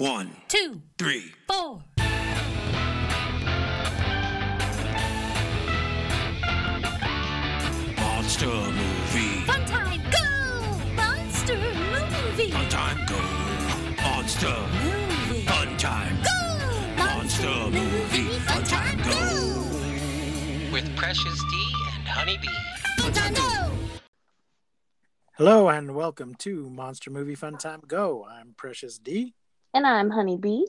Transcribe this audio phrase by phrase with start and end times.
[0.00, 1.34] One, two, three.
[1.46, 1.82] four.
[7.98, 9.44] Monster movie.
[9.44, 10.94] Fun time, go!
[10.94, 12.50] Monster movie.
[12.50, 14.02] Fun time go.
[14.02, 14.56] Monster.
[14.82, 15.42] Movie.
[15.42, 16.16] Fun time.
[16.22, 17.04] Go!
[17.04, 18.38] Monster movie.
[18.38, 20.72] Fun time go.
[20.72, 22.48] with Precious D and Honeybee.
[23.00, 23.70] Fun time, go!
[25.34, 28.26] Hello and welcome to Monster Movie Fun Time Go.
[28.26, 29.34] I'm Precious D.
[29.72, 30.64] And I'm Honeybee.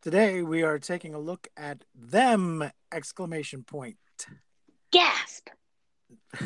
[0.00, 3.98] Today we are taking a look at them exclamation point.
[4.90, 5.48] Gasp!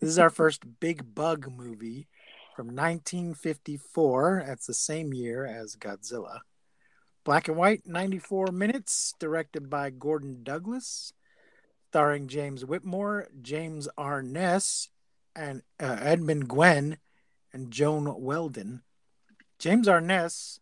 [0.00, 2.08] This is our first big bug movie
[2.56, 4.44] from 1954.
[4.44, 6.40] That's the same year as Godzilla.
[7.22, 11.12] Black and white, 94 minutes, directed by Gordon Douglas,
[11.90, 14.88] starring James Whitmore, James Arness,
[15.36, 16.96] and uh, Edmund Gwenn,
[17.52, 18.82] and Joan Weldon.
[19.60, 20.59] James Arness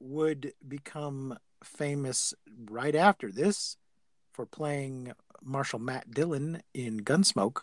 [0.00, 2.34] would become famous
[2.70, 3.76] right after this
[4.32, 7.60] for playing Marshal Matt Dillon in Gunsmoke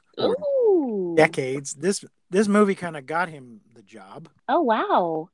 [1.16, 1.74] decades.
[1.76, 4.30] This this movie kind of got him the job.
[4.48, 5.30] Oh, wow.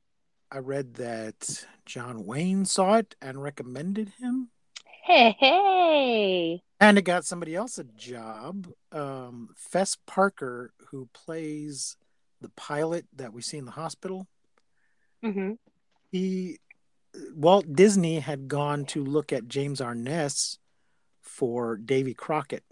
[0.50, 4.50] I read that John Wayne saw it and recommended him,
[5.02, 6.62] Hey, hey.
[6.80, 8.68] and it got somebody else a job.
[8.92, 11.96] Um, Fess Parker, who plays
[12.40, 14.28] the pilot that we see in the hospital,
[15.22, 15.52] hmm
[16.12, 16.58] he
[17.34, 20.58] Walt Disney had gone to look at James Arness
[21.22, 22.64] for Davy Crockett,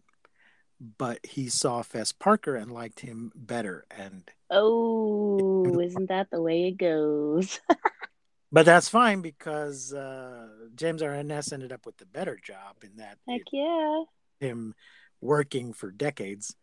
[0.99, 3.85] but he saw Fess Parker and liked him better.
[3.91, 7.61] And Oh, isn't that the way it goes?
[8.53, 13.19] but that's fine because uh, James Arness ended up with the better job in that
[13.29, 14.03] Heck yeah.
[14.41, 14.75] him
[15.21, 16.55] working for decades.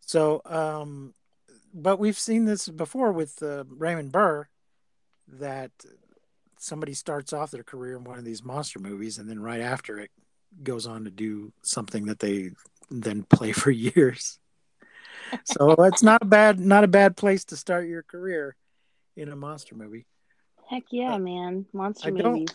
[0.00, 1.14] So, um,
[1.72, 4.48] but we've seen this before with uh, Raymond Burr
[5.28, 5.70] that
[6.64, 9.98] somebody starts off their career in one of these monster movies and then right after
[9.98, 10.10] it
[10.62, 12.50] goes on to do something that they
[12.90, 14.38] then play for years.
[15.44, 18.56] So it's not a bad not a bad place to start your career
[19.16, 20.06] in a monster movie.
[20.68, 21.66] Heck yeah, Uh, man.
[21.72, 22.48] Monster I movies.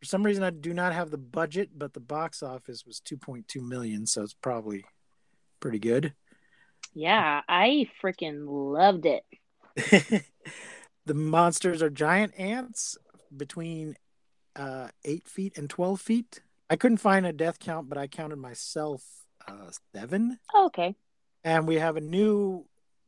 [0.00, 3.62] For some reason I do not have the budget, but the box office was 2.2
[3.66, 4.84] million, so it's probably
[5.60, 6.14] pretty good.
[6.94, 9.24] Yeah, I freaking loved it.
[11.06, 12.96] the monsters are giant ants
[13.36, 13.96] between
[14.56, 16.40] uh, eight feet and 12 feet.
[16.68, 19.02] I couldn't find a death count, but I counted myself
[19.46, 20.38] uh, seven.
[20.54, 20.96] Oh, okay.
[21.44, 22.66] And we have a new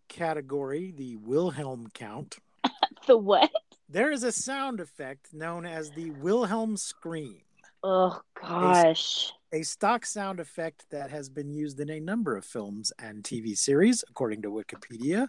[0.08, 2.38] category, the Wilhelm count.
[3.06, 3.50] The what?
[3.88, 7.40] There is a sound effect known as the Wilhelm scream,
[7.82, 9.32] Oh, gosh.
[9.50, 13.56] a stock sound effect that has been used in a number of films and TV
[13.56, 15.28] series, according to Wikipedia,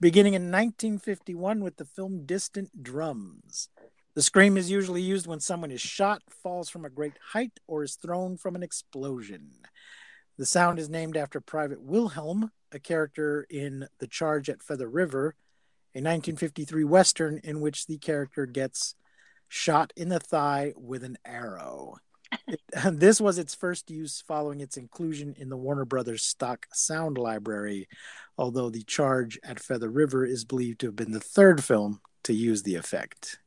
[0.00, 3.70] beginning in 1951 with the film Distant Drums.
[4.14, 7.82] The scream is usually used when someone is shot, falls from a great height, or
[7.82, 9.50] is thrown from an explosion.
[10.38, 15.34] The sound is named after Private Wilhelm, a character in The Charge at Feather River,
[15.94, 18.94] a 1953 Western in which the character gets
[19.48, 21.96] shot in the thigh with an arrow.
[22.46, 22.60] It-
[23.00, 27.88] this was its first use following its inclusion in the Warner Brothers stock sound library,
[28.38, 32.32] although The Charge at Feather River is believed to have been the third film to
[32.32, 33.38] use the effect.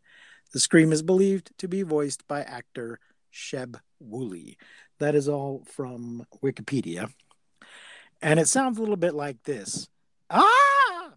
[0.54, 3.00] The scream is believed to be voiced by actor
[3.34, 4.58] Sheb Wooley.
[5.00, 7.12] That is all from Wikipedia.
[8.22, 9.88] And it sounds a little bit like this.
[10.30, 11.14] Ah!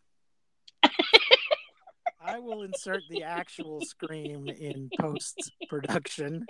[2.23, 6.47] I will insert the actual scream in post production.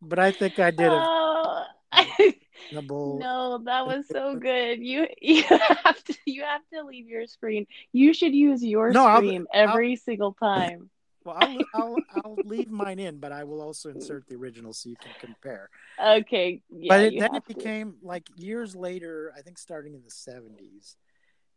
[0.00, 1.64] But I think I did a Oh.
[2.72, 4.80] no, that was so good.
[4.80, 7.66] You you have to you have to leave your screen.
[7.92, 10.90] You should use your No, I'll- scream every single time.
[11.26, 14.88] Well, I'll, I'll, I'll leave mine in, but I will also insert the original so
[14.88, 15.68] you can compare.
[16.02, 16.62] Okay.
[16.70, 17.54] Yeah, but it, then it to.
[17.54, 20.94] became like years later, I think starting in the 70s,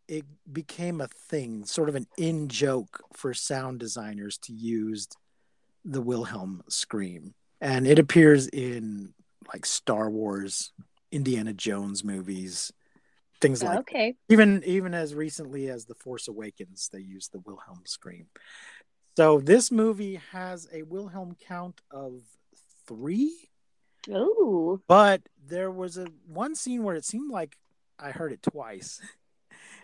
[0.08, 5.08] it became a thing, sort of an in joke for sound designers to use
[5.85, 7.35] the Wilhelm scream.
[7.61, 9.14] And it appears in
[9.53, 10.72] like Star Wars,
[11.11, 12.73] Indiana Jones movies,
[13.40, 14.16] things like Okay.
[14.29, 18.28] even even as recently as the force awakens they used the wilhelm scream
[19.20, 22.22] so this movie has a wilhelm count of
[22.88, 23.50] three.
[24.08, 24.82] Ooh.
[24.88, 27.58] but there was a one scene where it seemed like
[28.00, 29.02] i heard it twice.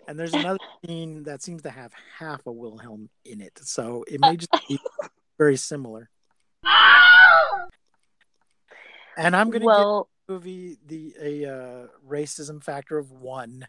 [0.07, 3.59] And there's another scene that seems to have half a wilhelm in it.
[3.63, 4.79] So it may just be
[5.39, 6.09] very similar.
[9.17, 13.67] And i'm going to Well, movie the a uh, racism factor of one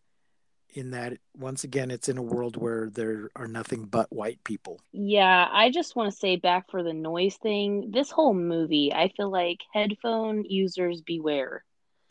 [0.76, 4.80] in that once again it's in a world where there are nothing but white people.
[4.92, 7.90] Yeah, I just want to say back for the noise thing.
[7.92, 11.64] This whole movie, I feel like headphone users beware.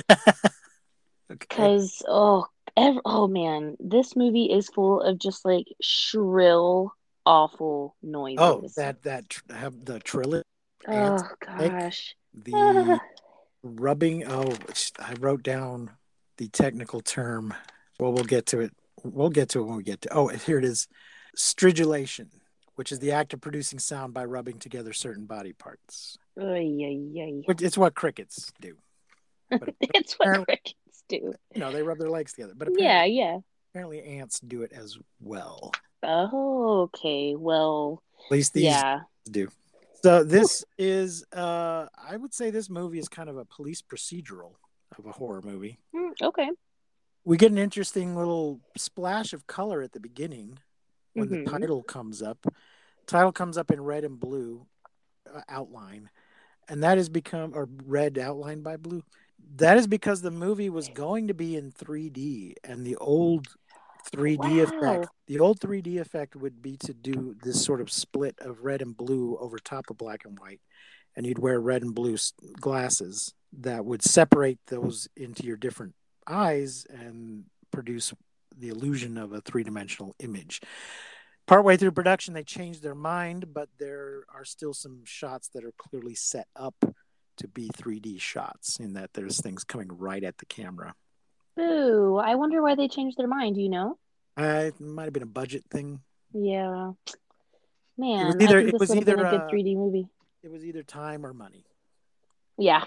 [1.32, 1.48] Okay.
[1.50, 2.46] Because oh,
[2.78, 6.94] ev- oh man, this movie is full of just like shrill,
[7.26, 8.38] awful noises.
[8.40, 10.44] Oh, that that tr- have the trill
[10.88, 12.16] oh gosh.
[12.34, 13.00] the
[13.64, 14.26] rubbing.
[14.28, 14.54] Oh,
[15.00, 15.92] I wrote down
[16.38, 17.54] the technical term.
[18.00, 18.72] Well, we'll get to it.
[19.04, 20.14] We'll get to it when we get to.
[20.14, 20.88] Oh, here it is.
[21.38, 22.28] Stridulation,
[22.76, 26.18] which is the act of producing sound by rubbing together certain body parts.
[26.40, 26.44] Ay,
[26.84, 27.42] ay, ay.
[27.62, 28.76] It's what crickets do.
[29.80, 30.74] It's what crickets
[31.08, 31.34] do.
[31.54, 32.54] you know, they rub their legs together.
[32.58, 33.38] But Yeah, yeah.
[33.72, 35.72] apparently ants do it as well.
[36.04, 37.36] Oh, okay.
[37.36, 39.02] Well, At least these yeah.
[39.30, 39.48] do.
[40.04, 44.54] So this is, uh, I would say, this movie is kind of a police procedural
[44.98, 45.80] of a horror movie.
[45.96, 46.50] Mm, okay.
[47.26, 50.60] We get an interesting little splash of color at the beginning
[51.14, 51.44] when Mhm.
[51.46, 52.46] the title comes up.
[53.08, 54.68] Title comes up in red and blue
[55.34, 56.12] uh, outline,
[56.70, 59.04] and that has become or red outlined by blue.
[59.56, 63.48] That is because the movie was going to be in 3D, and the old
[64.04, 64.64] 3D Wow.
[64.66, 68.84] effect, the old 3D effect would be to do this sort of split of red
[68.84, 70.62] and blue over top of black and white,
[71.16, 72.18] and you'd wear red and blue
[72.62, 75.96] glasses that would separate those into your different
[76.28, 78.14] eyes and produce
[78.58, 80.62] the illusion of a three dimensional image.
[81.48, 85.74] Partway through production, they changed their mind, but there are still some shots that are
[85.78, 86.74] clearly set up
[87.38, 90.96] to be 3D shots, in that there's things coming right at the camera.
[91.60, 93.56] Ooh, I wonder why they changed their mind.
[93.56, 93.98] Do you know?
[94.38, 96.00] Uh, it might have been a budget thing.
[96.34, 96.92] Yeah.
[97.98, 100.08] Man, either- it was would have been either, a good uh, 3D movie.
[100.44, 101.66] It was either time or money.
[102.58, 102.84] Yeah.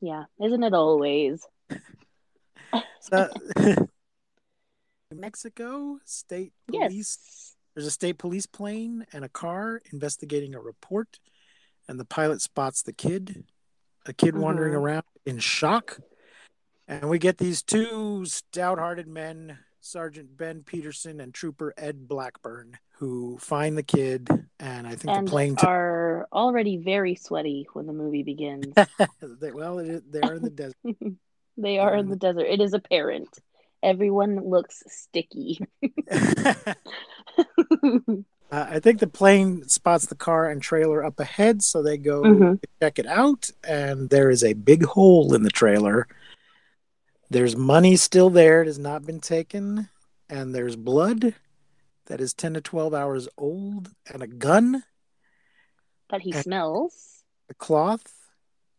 [0.00, 0.24] Yeah.
[0.44, 1.46] Isn't it always?
[3.00, 3.28] So,
[5.14, 6.92] Mexico State Police.
[6.92, 7.52] Yes.
[7.74, 11.18] There's a state police plane and a car investigating a report,
[11.88, 13.44] and the pilot spots the kid,
[14.06, 14.78] a kid wandering Mhm.
[14.78, 16.00] around in shock.
[16.88, 22.78] And we get these two stout hearted men, Sergeant Ben Peterson and Trooper Ed Blackburn,
[22.98, 24.28] who find the kid.
[24.58, 28.72] And I think And the plane, t- are already very sweaty when the movie begins.
[29.52, 30.76] well, they're in the desert.
[31.56, 32.46] They are in the desert.
[32.46, 33.38] It is apparent.
[33.82, 35.60] Everyone looks sticky.
[38.48, 42.22] Uh, I think the plane spots the car and trailer up ahead, so they go
[42.22, 42.60] Mhm.
[42.60, 46.06] to check it out, and there is a big hole in the trailer.
[47.28, 49.88] There's money still there, it has not been taken,
[50.30, 51.34] and there's blood
[52.04, 54.84] that is 10 to 12 hours old, and a gun,
[56.08, 57.24] But he smells.
[57.50, 58.14] a cloth,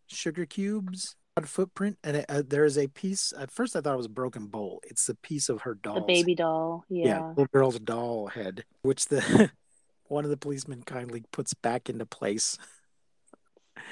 [0.08, 3.34] sugar cubes, footprint, and uh there is a piece.
[3.38, 4.82] At first, I thought it was a broken bowl.
[4.84, 5.96] It's a piece of her doll.
[5.96, 6.84] The baby doll.
[6.90, 7.30] Yeah.
[7.30, 9.52] little girl's doll head, which the
[10.08, 12.58] one of the policemen kindly puts back into place.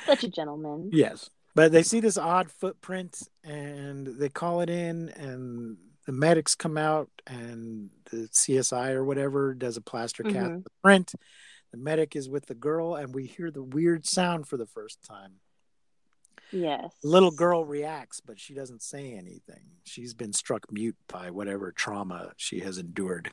[0.05, 0.89] Such a gentleman.
[0.93, 6.53] Yes, but they see this odd footprint and they call it in, and the medics
[6.55, 10.55] come out, and the CSI or whatever does a plaster cast Mhm.
[10.57, 11.13] of the print.
[11.71, 15.01] The medic is with the girl, and we hear the weird sound for the first
[15.03, 15.39] time.
[16.51, 16.91] Yes.
[17.03, 19.63] Little girl reacts, but she doesn't say anything.
[19.83, 23.31] She's been struck mute by whatever trauma she has endured.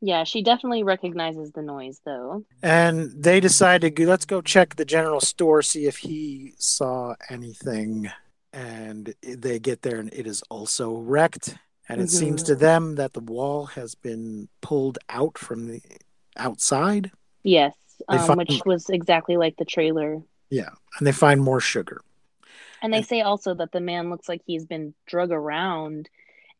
[0.00, 2.44] Yeah, she definitely recognizes the noise though.
[2.62, 7.14] and they decide to go, let's go check the general store see if he saw
[7.28, 8.08] anything
[8.52, 11.56] and they get there and it is also wrecked
[11.88, 12.46] and it seems Mhm.
[12.46, 15.82] to them that the wall has been pulled out from the
[16.36, 17.10] outside
[17.42, 17.74] Yes.
[18.08, 20.22] Um, find- which was exactly like the trailer.
[20.50, 22.00] yeah and they find more sugar
[22.82, 26.08] And they And- say also that the man looks like he's been drug around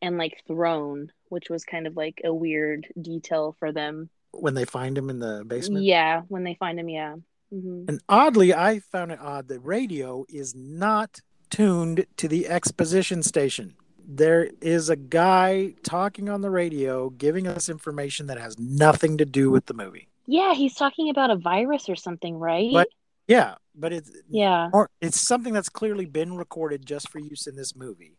[0.01, 4.09] and like thrown, which was kind of like a weird detail for them.
[4.31, 7.15] when they find him in the basement Yeah, when they find him, yeah.
[7.51, 13.23] hmm and oddly i found it odd the radio is not tuned to the exposition
[13.23, 13.73] station
[14.07, 19.25] there is a guy talking on the radio giving us information that has nothing to
[19.25, 22.71] do with the movie Yeah, he's talking about a virus or something, right?
[22.71, 22.89] But-
[23.27, 24.69] Yeah, but it's yeah.
[24.73, 28.17] or it's something that's clearly been recorded just for use in this movie.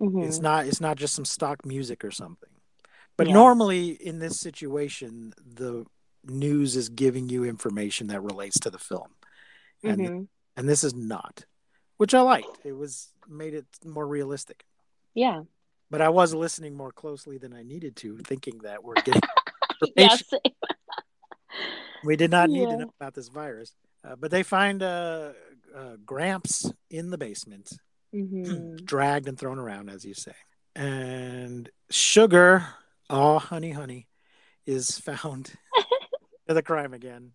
[0.00, 0.24] Mhm.
[0.26, 2.50] It's not it's not just some stock music or something.
[3.16, 3.34] But Yeah.
[3.34, 5.86] normally in this situation, the
[6.24, 9.14] news is giving you information that relates to the film,
[9.82, 10.28] and Mhm.
[10.56, 11.44] and this is not,
[11.98, 12.58] which I liked.
[12.64, 14.64] It was made it more realistic.
[15.14, 15.44] Yeah.
[15.90, 19.20] But I was listening more closely than I needed to, thinking that we're getting
[19.96, 20.16] Yeah.
[22.04, 23.74] we did not need to know about this virus.
[24.06, 25.32] Uh, but they find uh,
[25.74, 27.72] uh, Gramps in the basement.
[28.14, 28.76] Mhm.
[28.84, 30.34] dragged and thrown around, as you say.
[30.76, 32.66] and Sugar,
[33.10, 34.06] oh honey, honey,
[34.66, 35.52] is found
[36.46, 37.32] to the crime again,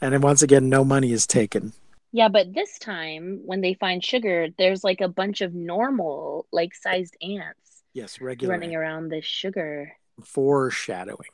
[0.00, 1.72] and then once again, no money is taken.
[2.12, 6.74] Yeah, but this time when they find sugar, there's like a bunch of normal, like
[6.74, 9.92] sized ants Yes, regular running around this sugar.
[10.24, 11.30] foreshadowing.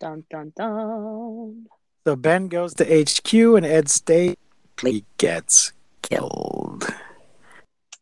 [0.00, 1.66] Dun dun dun.
[2.04, 4.36] So Ben goes to HQ, and Ed stays.
[4.80, 6.84] He gets killed.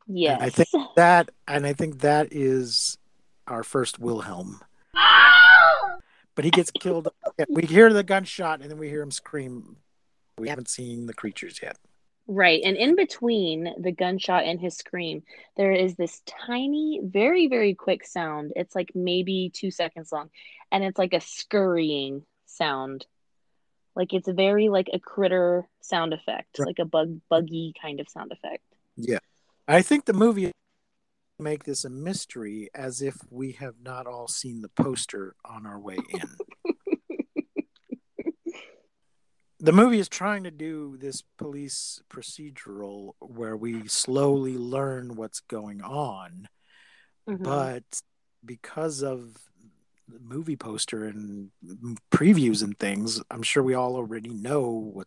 [0.06, 0.40] Yes.
[0.40, 2.96] I think that, and I think that is
[3.46, 4.60] our first Wilhelm.
[6.34, 7.08] But he gets killed.
[7.48, 9.76] We hear the gunshot, and then we hear him scream.
[10.38, 11.76] We haven't seen the creatures yet.
[12.26, 12.62] Right.
[12.64, 15.22] And in between the gunshot and his scream,
[15.56, 18.52] there is this tiny, very, very quick sound.
[18.56, 20.30] It's like maybe two seconds long.
[20.70, 23.06] And it's like a scurrying sound.
[23.96, 26.66] Like it's very like a critter sound effect, Right.
[26.68, 28.62] like a bug buggy kind of sound effect.
[28.96, 29.18] Yeah.
[29.68, 30.52] I think the movie
[31.38, 35.78] make this a mystery as if we have not all seen the poster on our
[35.78, 36.74] way in.
[39.58, 45.82] the movie is trying to do this police procedural where we slowly learn what's going
[45.82, 46.48] on,
[47.28, 47.42] Mhm.
[47.44, 48.02] but
[48.44, 49.49] because of
[50.20, 51.50] movie poster and
[52.10, 55.06] previews and things, I'm sure we all already know what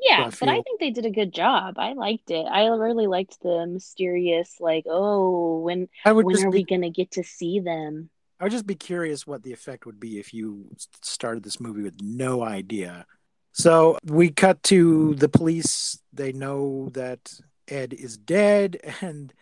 [0.00, 1.78] Yeah, I but I think they did a good job.
[1.78, 2.44] I liked it.
[2.46, 7.24] I really liked the mysterious, like, oh, when when are be we gonna get to
[7.24, 8.10] see them?
[8.40, 10.66] I would just be curious what the effect would be if you
[11.02, 13.06] started this movie with no idea.
[13.52, 15.98] So we cut to the police.
[16.12, 17.32] They know that
[17.68, 19.32] Ed is dead, and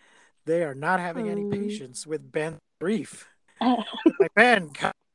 [0.45, 1.57] they are not having any Hmm.
[1.67, 3.27] patience with Ben's grief.
[3.61, 4.71] Like Ben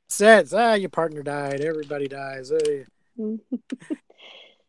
[0.09, 1.61] says, "Ah, your partner died.
[1.61, 2.51] Everybody dies.
[2.51, 2.85] Eh,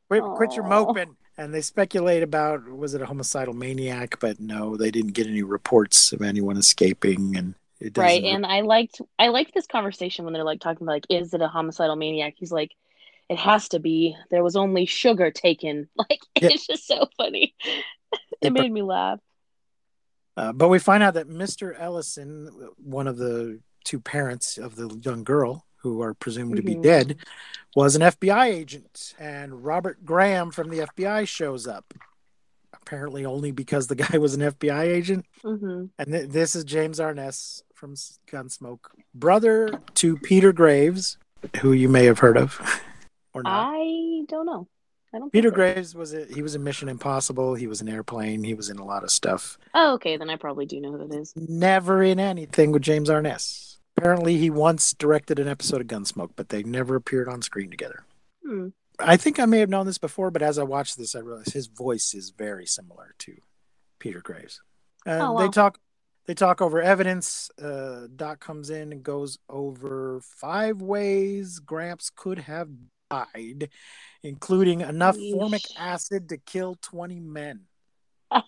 [0.10, 4.76] quit, quit your moping." And they speculate about was it a homicidal maniac, but no,
[4.76, 7.56] they didn't get any reports of anyone escaping, and
[7.96, 8.24] right.
[8.24, 11.42] and i liked i liked this conversation when they're like talking about like is it
[11.42, 12.34] a homicidal maniac?
[12.36, 12.76] He's like
[13.30, 14.18] it has to be.
[14.32, 15.88] There was only sugar taken.
[15.98, 16.50] Like Yeah.
[16.52, 17.54] it's just so funny.
[18.42, 19.20] It made me laugh
[20.40, 21.76] Uh, but we find out that Mr.
[21.78, 26.76] Ellison, one of the two parents of the young girl who are presumed to be
[26.76, 26.84] Mhm.
[26.84, 27.18] dead,
[27.76, 29.14] was an FBI agent.
[29.20, 31.94] And Robert Graham from the FBI shows up.
[32.72, 35.26] Apparently, only because the guy was an FBI agent.
[35.42, 37.96] hmm And th- this is James Arness from
[38.32, 41.18] Gunsmoke, brother to Peter Graves,
[41.62, 42.60] who you may have heard of
[43.34, 43.74] or not.
[43.76, 44.68] i don't know
[45.14, 45.52] i don't Peter.
[45.52, 47.56] Graves was a, he was in Mission Impossible.
[47.56, 48.44] He was in Airplane.
[48.44, 49.58] He was in a lot of stuff.
[49.74, 53.10] oh okay then i probably do know who that is never in anything with James
[53.10, 53.78] Arness.
[53.98, 58.06] Apparently, he once directed an episode of Gunsmoke, but they never appeared on screen together.
[58.46, 58.70] Hmm.
[58.98, 61.52] I think I may have known this before, but as I watched this, I realized
[61.54, 63.36] his voice is very similar to
[64.00, 64.62] Peter Graves.
[65.06, 65.80] And Oh, they talk.
[66.28, 67.50] They talk over evidence.
[67.62, 72.70] Uh, Doc comes in and goes over five ways Gramps could have
[73.10, 73.70] died,
[74.24, 77.62] including enough formic acid to kill 20 men.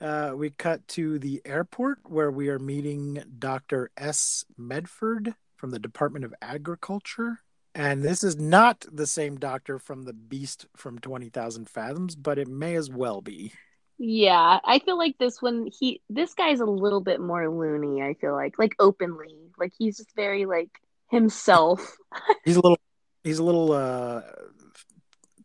[0.00, 3.88] Uh, we cut to the airport where we are meeting Dr.
[3.96, 4.44] S.
[4.58, 7.38] Medford from the Department of Agriculture.
[7.72, 12.48] And this is not the same doctor from the Beast from 20,000 Fathoms, but it
[12.48, 13.52] may as well be.
[13.98, 18.14] yeah i feel like this one he this guy's a little bit more loony i
[18.14, 20.70] feel like like openly like he's just very like
[21.12, 21.96] himself
[22.44, 22.78] He's a little,
[23.24, 24.22] he's a little uh,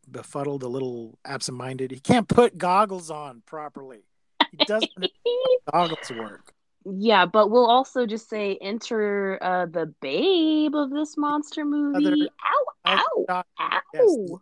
[0.09, 1.91] befuddled, a little absent-minded.
[1.91, 4.03] He can't put goggles on properly.
[4.51, 4.91] He doesn't
[5.71, 6.53] goggles work.
[6.85, 12.05] Yeah, but we'll also just say enter uh, the babe of this monster movie.
[12.05, 12.29] Other-
[12.85, 13.81] ow, ow, ow.
[13.93, 14.39] yes.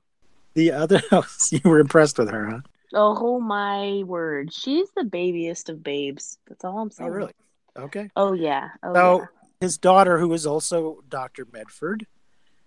[0.54, 1.02] The other,
[1.52, 2.60] you were impressed with her, huh?
[2.94, 4.54] Oh my word.
[4.54, 6.38] She's the babiest of babes.
[6.48, 7.10] That's all I'm saying.
[7.10, 7.34] Oh, really?
[7.78, 8.10] Okay.
[8.16, 8.70] Oh yeah.
[8.84, 9.26] Oh So yeah.
[9.60, 11.48] His daughter, who is also Dr.
[11.52, 12.08] Medford,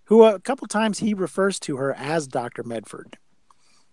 [0.05, 2.63] who a couple times he refers to her as Dr.
[2.63, 3.17] Medford,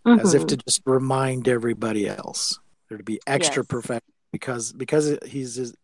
[0.07, 0.49] as if Mhm.
[0.49, 3.69] to just remind everybody else, there to be extra Yes.
[3.69, 5.75] professional because because he's his,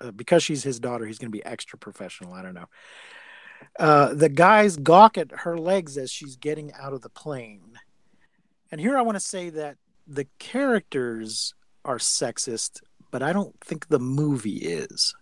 [0.00, 2.32] uh, because she's his daughter, he's going to be extra professional.
[2.32, 2.68] I don't know.
[3.78, 7.78] Uh, the guys gawk at her legs as she's getting out of the plane,
[8.70, 9.76] and here I want to say that
[10.06, 15.14] the characters are sexist, but I don't think the movie is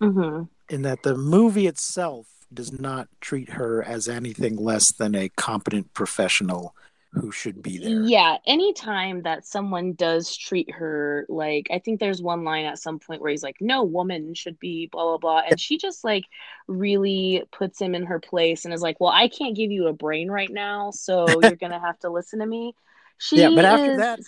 [0.00, 0.48] Mhm.
[0.68, 5.92] In that the movie itself does not treat her as anything less than a competent
[5.94, 6.74] professional
[7.12, 8.02] who should be there.
[8.02, 12.98] Yeah, anytime that someone does treat her like, I think there's one line at some
[12.98, 15.42] point where he's like, no woman should be blah, blah, blah.
[15.48, 16.24] And she just like
[16.66, 19.92] really puts him in her place and is like, well, I can't give you a
[19.94, 22.74] brain right now, so you're going to have to listen to me.
[23.16, 24.20] She Yeah, but after is that-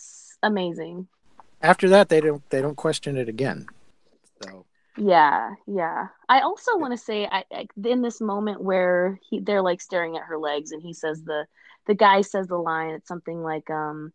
[0.42, 1.06] amazing.
[1.62, 3.66] After that, they don't they don't question it again.
[4.42, 4.64] So
[4.96, 6.08] Yeah, yeah.
[6.28, 10.16] I also want to say, I, I in this moment where he they're like staring
[10.16, 11.46] at her legs, and he says the
[11.86, 12.90] the guy says the line.
[12.90, 14.12] It's something like, um,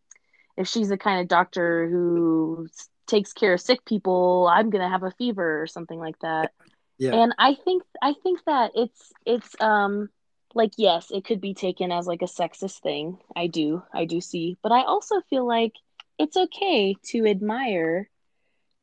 [0.57, 2.67] "If she's the kind of doctor who
[3.07, 6.51] takes care of sick people, I'm gonna have a fever" or something like that.
[6.97, 10.09] yeah, And I think I think that it's it's um
[10.53, 13.17] like yes, it could be taken as like a sexist thing.
[13.35, 13.83] I do.
[13.93, 14.57] I do see.
[14.63, 15.73] But I also feel like
[16.19, 18.09] it's okay to admire,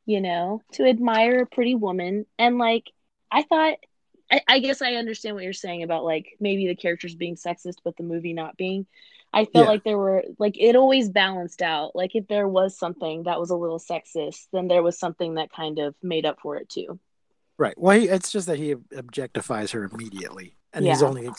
[0.05, 2.91] you know, to admire a pretty woman and like
[3.31, 3.75] I thought
[4.31, 7.75] I, I guess I understand what you're saying about like maybe the characters being sexist
[7.83, 8.85] but the movie not being.
[9.35, 9.71] I felt Yeah.
[9.71, 11.95] like there were like it always balanced out.
[11.95, 15.51] Like if there was something that was a little sexist, then there was something that
[15.51, 16.99] kind of made up for it too.
[17.57, 17.73] right.
[17.77, 21.07] Well, he, it's just that he objectifies her immediately, and he's Yeah.
[21.07, 21.29] only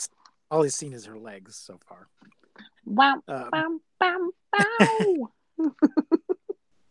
[0.51, 2.07] all he's seen is her legs so far.
[2.85, 3.21] Wow.
[3.27, 5.31] Um, Bam, bam, bow.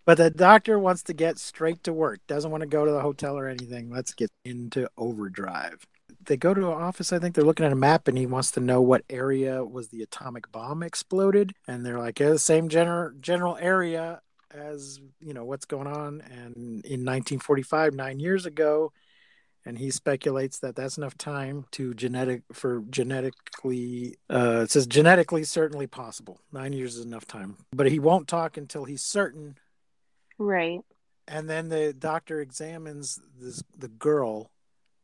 [0.05, 3.01] But the doctor wants to get straight to work, doesn't want to go to the
[3.01, 3.91] hotel or anything.
[3.91, 5.87] Let's get into overdrive.
[6.27, 8.51] They go to an office, I think they're looking at a map, and he wants
[8.53, 11.53] to know what area was the atomic bomb exploded.
[11.69, 14.21] And they're like, yeah, the same general general area
[14.51, 16.23] as you know what's going on.
[16.23, 18.93] And in 1945, nine years ago,
[19.67, 24.17] and he speculates that that's enough time to genetic for genetically.
[24.31, 26.41] Uh, it says genetically certainly possible.
[26.53, 29.57] Nine years is enough time, but he won't talk until he's certain
[30.39, 30.81] right.
[31.29, 34.51] and then the doctor examines this the girl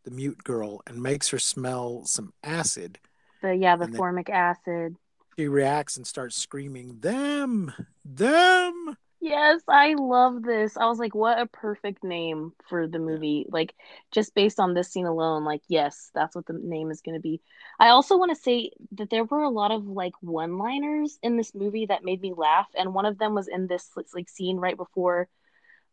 [0.05, 2.99] the mute girl and makes her smell some acid
[3.43, 4.97] The yeah, the formic acid.
[5.39, 7.73] she reacts and starts screaming them
[8.05, 10.79] them Yes, I love this.
[10.79, 13.45] I was like, what a perfect name for the movie.
[13.51, 13.75] Like,
[14.11, 17.21] just based on this scene alone, like, yes, that's what the name is going to
[17.21, 17.43] be.
[17.79, 21.37] I also want to say that there were a lot of like one liners in
[21.37, 22.69] this movie that made me laugh.
[22.75, 25.29] And one of them was in this like scene right before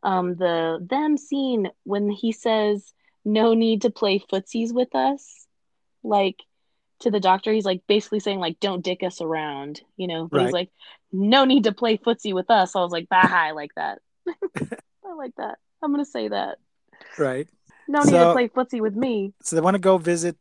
[0.04, 2.94] um, the them scene when he says,
[3.26, 5.48] no need to play footsies with us.
[6.04, 6.38] Like,
[7.00, 10.28] to the doctor, he's like basically saying, like, don't dick us around, you know?
[10.28, 10.70] But he's like,
[11.12, 12.76] no need to play footsie with us.
[12.76, 14.00] I was like, bah, I like that.
[14.58, 15.58] I like that.
[15.82, 16.58] I'm gonna say that.
[17.18, 17.48] right
[17.88, 19.34] No need to play footsie with me.
[19.42, 20.38] so they want to go visit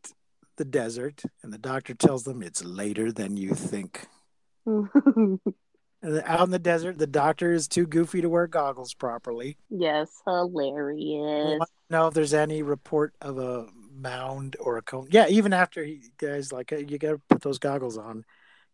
[0.56, 4.06] the desert and the doctor tells them it's later than you think
[4.66, 11.60] out in the desert the doctor is too goofy to wear goggles properly yes, hilarious.
[11.90, 13.66] know if there's any report of a
[13.96, 15.08] mound or a cone.
[15.10, 18.24] Yeah even after he guys like "Hey, you gotta put those goggles on.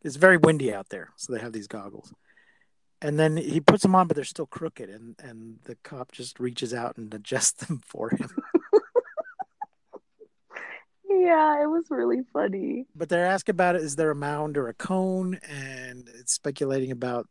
[0.03, 2.13] It's very windy out there so they have these goggles.
[3.01, 6.39] And then he puts them on but they're still crooked and and the cop just
[6.41, 8.29] reaches out and adjusts them for him.
[11.09, 12.87] Yeah, it was really funny.
[12.97, 15.39] but they're asking about it is there a mound or a cone?
[15.49, 17.29] And it's speculating about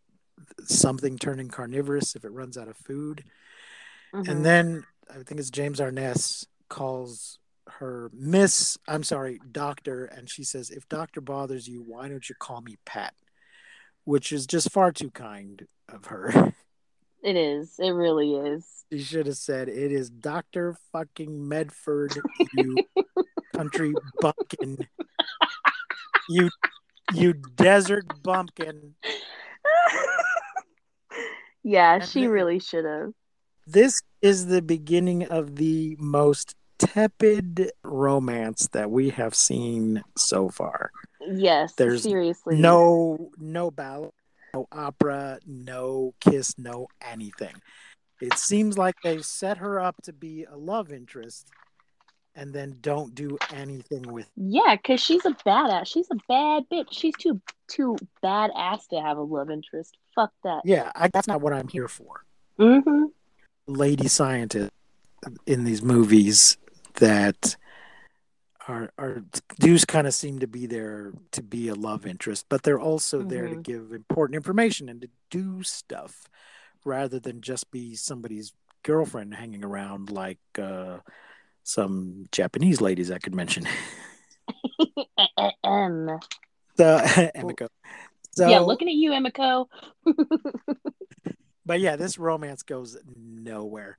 [0.66, 3.24] something turning carnivorous if it runs out of food.
[4.14, 4.28] Mhm.
[4.28, 7.40] and then i think it's james arness calls
[7.82, 12.36] her miss i'm sorry doctor and she says if doctor bothers you why don't you
[12.40, 13.14] call me pat
[14.06, 16.54] which is just far too kind of her
[17.24, 17.76] it is.
[17.80, 18.68] It really is.
[18.92, 22.14] she should have said it is dr fucking medford
[22.56, 22.76] you
[23.56, 24.78] country bumpkin
[26.30, 26.50] you
[27.14, 28.94] you desert bumpkin
[31.64, 33.12] yeah, And she then- really should have.
[33.68, 40.92] this is the beginning of the most tepid romance that we have seen so far
[41.22, 42.60] Yes, There's seriously.
[42.60, 44.12] no no ballad
[44.54, 47.54] no opera no kiss no anything
[48.20, 51.48] it seems like they've set her up to be a love interest
[52.36, 55.88] and then don't do anything with Yeah, because she's a badass.
[55.88, 56.88] She's a bad bitch.
[56.92, 59.96] She's too too badass to have a love interest.
[60.16, 60.62] Fuck that.
[60.66, 62.24] yeah I, that's not what i'm here for
[62.60, 63.06] Mm-hmm.
[63.68, 64.72] lady scientist
[65.46, 66.58] in these movies
[66.96, 67.56] that
[68.68, 69.24] are are
[69.60, 73.24] do kind of seem to be there to be a love interest, but they're also
[73.24, 73.64] there to Mhm.
[73.64, 76.28] give important information and to do stuff
[76.86, 81.00] rather than just be somebody's girlfriend hanging around like uh,
[81.64, 83.66] some Japanese ladies I could mention.
[85.64, 86.20] Um.
[86.78, 86.98] So
[87.36, 87.68] Emiko.
[88.32, 89.68] So yeah, looking at you, Emiko.
[91.66, 93.98] but yeah, this romance goes nowhere.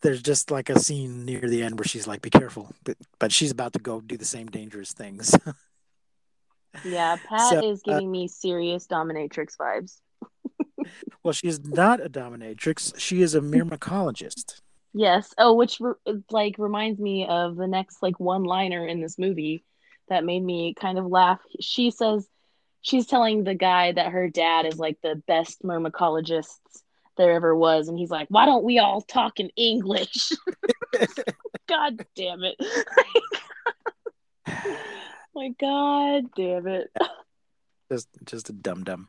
[0.00, 3.32] There's just like a scene near the end where she's like, "Be careful," but but
[3.32, 5.36] she's about to go do the same dangerous things.
[6.84, 10.00] Yeah, Pat So, is uh, giving me serious dominatrix vibes.
[11.22, 14.60] well, she is not a dominatrix; she is a myrmecologist.
[14.94, 15.34] Yes.
[15.38, 15.94] Oh, which re-
[16.30, 19.64] like reminds me of the next like one liner in this movie
[20.08, 21.40] that made me kind of laugh.
[21.60, 22.26] She says
[22.80, 26.58] she's telling the guy that her dad is like the best myrmecologist
[27.18, 30.32] there ever was, and he's like, "Why don't we all talk in English?"
[31.68, 32.56] God damn it.
[35.34, 36.90] My God damn it.
[37.92, 39.08] just just a dum dum.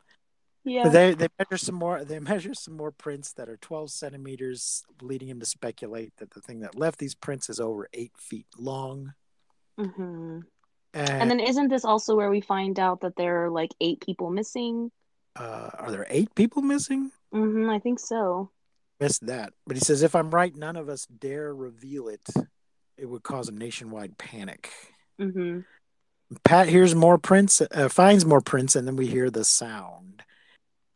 [0.66, 0.84] Yeah.
[0.84, 2.04] But they they measure some more.
[2.04, 6.42] They measure some more prints that are 12 centimeters, leading him to speculate that the
[6.42, 9.14] thing that left these prints is over eight feet long.
[9.78, 10.40] hmm
[10.94, 14.02] And, And then isn't this also where we find out that there are like eight
[14.02, 14.92] people missing?
[15.36, 17.12] uh, are there eight people missing?
[17.32, 18.50] Hmm I think so.
[19.00, 19.54] Missed that.
[19.66, 22.28] But he says, if I'm right, none of us dare reveal it.
[22.98, 24.70] It would cause a nationwide panic.
[25.18, 25.60] hmm
[26.44, 30.22] Pat hears more prints, uh, finds more prints, and then we hear the sound.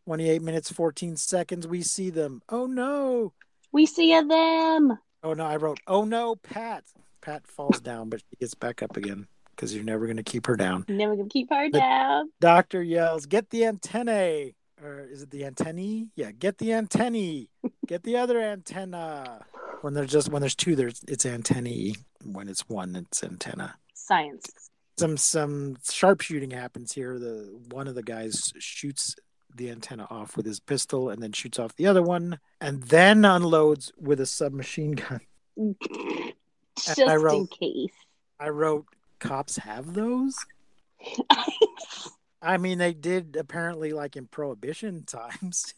[0.06, 1.66] 28 minutes, 14 seconds.
[1.68, 2.42] We see them.
[2.50, 3.34] Oh no.
[3.72, 5.00] We see them.
[5.24, 6.84] Oh no, I wrote, oh no, Pat.
[7.22, 10.46] Pat falls down, but she gets back up again because you're never going to keep
[10.46, 10.86] her down.
[10.90, 12.30] Never gonna keep her The- down.
[12.42, 14.56] Doctor yells, get the antennae.
[14.84, 16.10] Or is it the antennae?
[16.16, 17.50] Yeah, get the antennae.
[17.88, 19.46] Get the other antenna.
[19.82, 21.96] When there's just when there's two, there's it's antennae.
[22.24, 23.76] When it's one, it's antenna.
[23.94, 24.50] Science.
[24.98, 27.20] Some some sharpshooting happens here.
[27.20, 29.16] The one of the guys shoots
[29.56, 33.26] the antenna off with his pistol and then shoots off the other one and then
[33.26, 35.22] unloads with a submachine gun.
[36.78, 37.92] Just I in case.
[38.40, 38.86] I wrote
[39.20, 40.36] cops have those?
[42.44, 45.74] I mean, they did apparently like in prohibition times,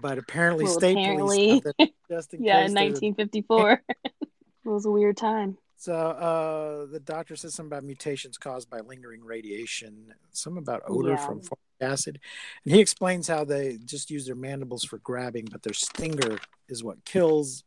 [0.00, 1.60] but apparently Well, state apparently.
[1.60, 2.70] police just in yeah, case.
[2.70, 3.82] in 1954.
[4.04, 4.30] it
[4.64, 5.58] was a weird time.
[5.76, 11.10] So uh, the doctor says something about mutations caused by lingering radiation, some about odor
[11.10, 11.16] Yeah.
[11.16, 12.20] from formic acid,
[12.64, 16.82] and he explains how they just use their mandibles for grabbing, but their stinger is
[16.82, 17.64] what kills.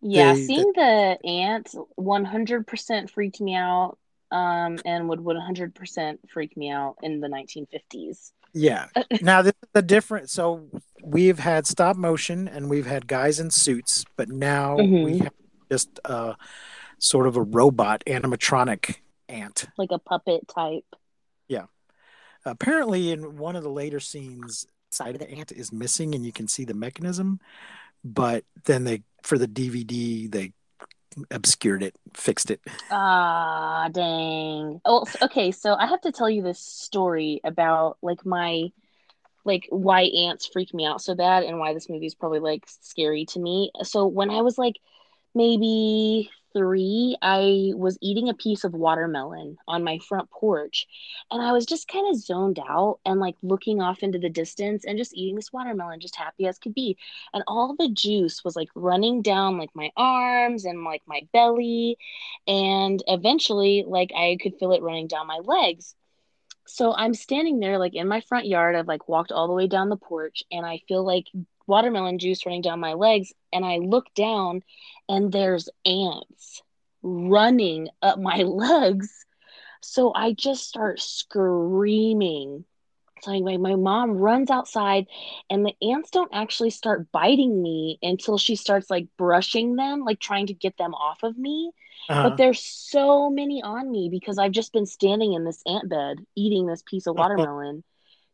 [0.00, 3.98] Yeah, They- seeing the ant 100% freaked me out
[4.34, 8.32] um, and would 100% freak me out in the 1950s.
[8.52, 8.88] Yeah.
[9.22, 10.28] now this is a different.
[10.28, 10.68] So
[11.02, 15.22] we've had stop motion and we've had guys in suits, but now we Mhm.
[15.22, 15.32] have
[15.70, 16.34] just uh,
[16.98, 18.96] sort of a robot animatronic
[19.28, 19.66] ant.
[19.78, 20.84] Like a puppet type.
[21.48, 21.66] Yeah.
[22.44, 26.32] Apparently, in one of the later scenes, side of the ant is missing, and you
[26.32, 27.40] can see the mechanism.
[28.04, 30.52] But then they, for the DVD, they
[31.30, 32.60] obscured it, fixed it.
[32.90, 34.80] Ah, dang.
[34.84, 35.50] Oh, okay.
[35.50, 38.70] So I have to tell you this story about like my
[39.44, 42.64] like why ants freak me out so bad and why this movie is probably like
[42.66, 43.70] scary to me.
[43.82, 44.76] So when I was like
[45.34, 50.86] maybe three, I was eating a piece of watermelon on my front porch
[51.30, 54.84] and I was just kind of zoned out and like looking off into the distance
[54.84, 56.96] and just eating this watermelon, just happy as could be.
[57.32, 61.98] And all the juice was like running down like my arms and like my belly
[62.46, 65.94] and eventually like i could feel it running down my legs
[66.66, 69.66] so i'm standing there like in my front yard i've like walked all the way
[69.66, 71.26] down the porch and i feel like
[71.66, 74.62] watermelon juice running down my legs and i look down
[75.08, 76.62] and there's ants
[77.02, 79.24] running up my legs.
[79.82, 82.64] So i just start screaming.
[83.22, 85.06] So anyway, my mom runs outside
[85.50, 90.20] and the ants don't actually start biting me until she starts like brushing them, like
[90.20, 91.72] trying to get them off of me.
[92.08, 95.88] Uh, But there's so many on me because I've just been standing in this ant
[95.88, 97.84] bed eating this piece of watermelon,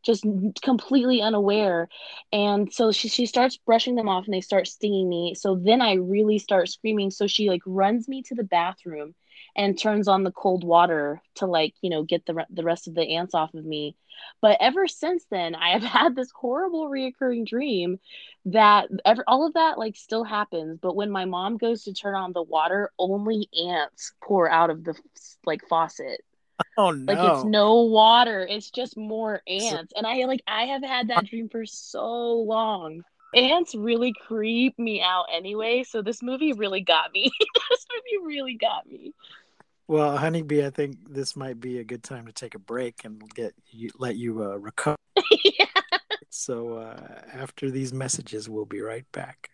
[0.03, 0.25] just
[0.61, 1.89] completely unaware.
[2.31, 5.35] And so she she starts brushing them off and they start stinging me.
[5.35, 7.11] So then I really start screaming.
[7.11, 9.15] So she like runs me to the bathroom
[9.55, 12.95] and turns on the cold water to like, you know, get the the rest of
[12.95, 13.95] the ants off of me.
[14.41, 17.99] But ever since then, I have had this horrible reoccurring dream
[18.45, 22.15] that ever all of that like still happens but when my mom goes to turn
[22.15, 24.95] on the water only ants pour out of the
[25.45, 26.21] like faucet
[26.77, 27.13] oh no!
[27.13, 31.25] like it's no water it's just more ants and i like i have had that
[31.25, 33.03] dream for so long
[33.35, 37.31] ants really creep me out anyway so this movie really got me
[37.69, 39.13] this movie really got me
[39.87, 43.21] Well, honeybee, I think this might be a good time to take a break and
[43.35, 44.95] get you let you uh, recover.
[45.43, 45.65] yeah.
[46.29, 49.49] So uh, after these messages, we'll be right back.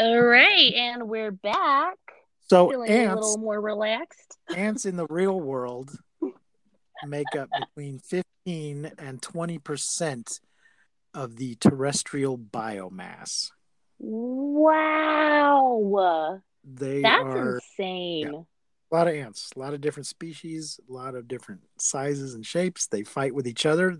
[0.00, 1.98] All right and we're back
[2.48, 5.94] So feeling a ants, little more relaxed ants in the real world
[7.06, 10.40] make up between 15 and 20 percent
[11.12, 13.50] of the terrestrial biomass.
[13.98, 18.46] wow They That's are insane.
[18.90, 22.46] a lot of ants, a lot of different species, a lot of different sizes and
[22.46, 22.86] shapes.
[22.86, 23.98] They fight with each other.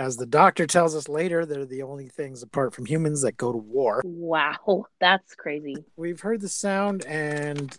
[0.00, 3.52] As the doctor tells us later, they're the only things apart from humans that go
[3.52, 4.00] to war.
[4.02, 5.76] Wow, that's crazy.
[5.94, 7.76] We've heard the sound, and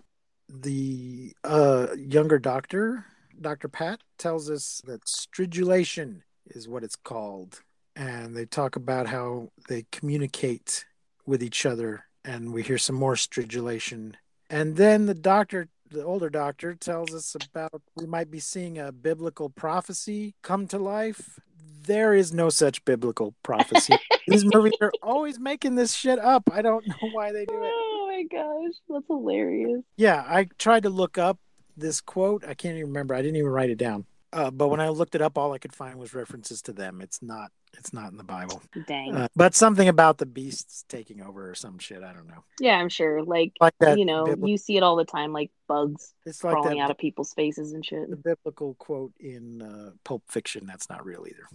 [0.47, 3.05] the uh, younger doctor
[3.41, 3.69] Dr.
[3.69, 7.61] Pat tells us that stridulation is what it's called.
[7.95, 10.85] And they talk about how they communicate
[11.25, 12.05] with each other.
[12.23, 14.13] And we hear some more stridulation.
[14.47, 18.91] And then the doctor, the older doctor, tells us about we might be seeing a
[18.91, 21.39] biblical prophecy come to life.
[21.83, 23.95] There is no such biblical prophecy.
[24.27, 26.43] These movies are always making this shit up.
[26.51, 27.71] I don't know why they do it.
[27.73, 29.81] Oh my gosh, that's hilarious.
[29.95, 31.39] Yeah, I tried to look up
[31.77, 32.43] this quote.
[32.45, 33.15] I can't even remember.
[33.15, 34.05] I didn't even write it down.
[34.33, 37.01] Uh, but when I looked it up, all I could find was references to them.
[37.01, 37.51] It's not.
[37.77, 38.61] It's not in the Bible.
[38.85, 39.15] Dang.
[39.15, 42.03] Uh, but something about the beasts taking over or some shit.
[42.03, 42.43] I don't know.
[42.59, 43.23] yeah, I'm sure.
[43.23, 43.97] Like, Like that.
[43.97, 46.83] you know, bibli- you see it all the time, like bugs it's like crawling that.
[46.83, 48.09] out of people's faces and shit.
[48.09, 50.65] the biblical quote in uh, Pulp Fiction.
[50.65, 51.47] That's not real either.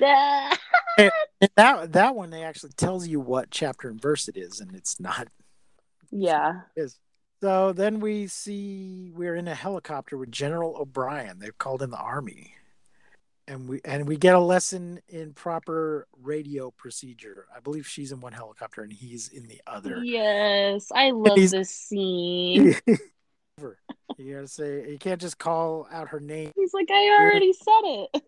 [0.98, 4.74] And that that one they actually tells you what chapter and verse it is, and
[4.74, 5.28] it's not
[6.10, 6.62] yeah.
[6.76, 6.98] is.
[7.42, 11.38] So then we see we're in a helicopter with General O'Brien.
[11.38, 12.54] They've called in the army.
[13.48, 17.46] And we and we get a lesson in proper radio procedure.
[17.54, 20.04] I believe she's in one helicopter and he's in the other.
[20.04, 22.76] Yes, I love this scene.
[22.86, 26.52] you gotta say you can't just call out her name.
[26.54, 28.22] He's like, I already said it.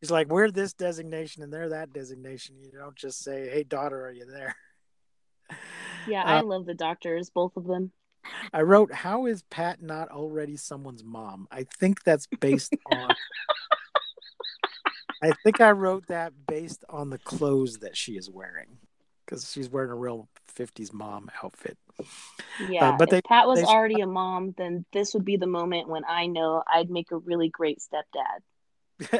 [0.00, 2.56] He's like, we're this designation and they're that designation.
[2.60, 4.54] You don't just say, Hey daughter, are you there?
[6.06, 7.92] Yeah, I Uh, love the doctors, both of them.
[8.52, 11.46] I wrote, How is Pat not already someone's mom?
[11.50, 13.14] I think that's based on
[15.22, 18.78] I think I wrote that based on the clothes that she is wearing.
[19.24, 21.78] Because she's wearing a real 50s mom outfit.
[22.68, 25.38] Yeah, Uh, but if they- Pat was they- already a mom, then this would be
[25.38, 28.40] the moment when I know I'd make a really great stepdad.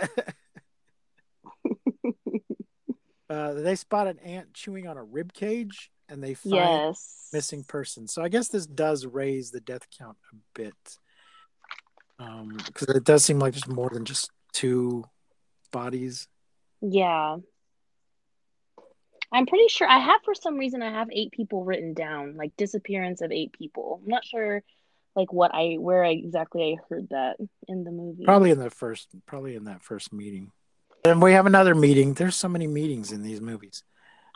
[3.30, 7.28] uh, they spot an ant chewing on a rib cage and they find Yes.
[7.32, 8.06] missing person.
[8.06, 10.74] So I guess this does raise the death count a bit.
[12.18, 15.04] Um, because it does seem like there's more than just two
[15.72, 16.28] bodies.
[16.80, 17.38] Yeah.
[19.32, 22.56] I'm pretty sure I have for some reason I have eight people written down, like
[22.56, 24.00] disappearance of eight people.
[24.02, 24.62] I'm not sure
[25.16, 27.36] like what I where I exactly I heard that
[27.68, 28.24] in the movie.
[28.24, 30.50] Probably in the first probably in that first meeting.
[31.04, 32.14] And we have another meeting.
[32.14, 33.84] There's so many meetings in these movies.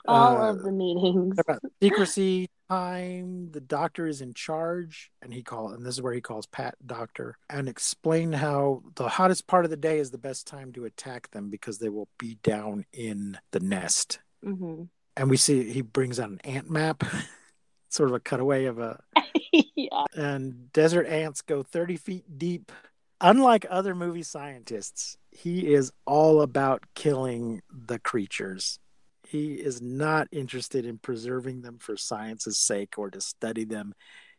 [0.06, 1.38] All Uh, of the meetings.
[1.38, 6.12] about secrecy time the doctor is in charge and he call and this is where
[6.12, 10.18] he calls pat doctor and explain how the hottest part of the day is the
[10.18, 14.82] best time to attack them because they will be down in the nest hmm
[15.16, 17.02] and we see he brings out an ant map
[17.88, 19.00] sort of a cutaway of a
[19.77, 20.05] yeah.
[20.16, 22.73] and desert ants go 30 feet deep
[23.21, 28.79] unlike other movie scientists he is all about killing the creatures
[29.27, 33.94] he is not interested in preserving them for science's sake or to study them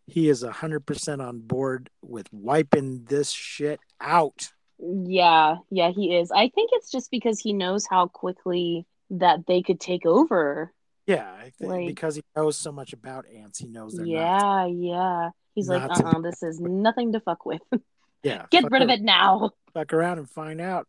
[0.08, 6.32] he is 100% on board with wiping this shit out Yeah, yeah, he is.
[6.32, 10.74] I think it's just because he knows how quickly that they could take over.
[11.10, 14.65] Yeah I Like- because he knows so much about ants he knows they're not Yeah,
[14.67, 15.30] yeah.
[15.56, 17.62] He's like, not to uh uh this is nothing to fuck with.
[18.24, 19.52] yeah Get rid of it now.
[19.74, 20.86] fuck around and find out.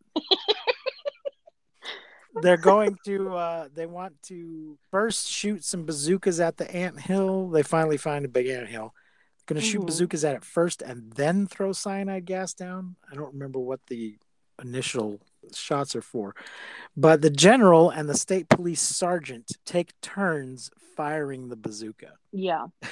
[2.41, 7.49] They're going to uh they want to first shoot some bazookas at the ant hill.
[7.49, 8.93] They finally find a big ant hill.
[9.47, 9.87] Gonna shoot Mhm.
[9.87, 12.95] bazookas at it first and then throw cyanide gas down.
[13.11, 14.17] I don't remember what the
[14.61, 15.19] initial
[15.53, 16.35] shots are for.
[16.95, 22.13] But the general and the state police sergeant take turns firing the bazooka.
[22.31, 22.67] Yeah.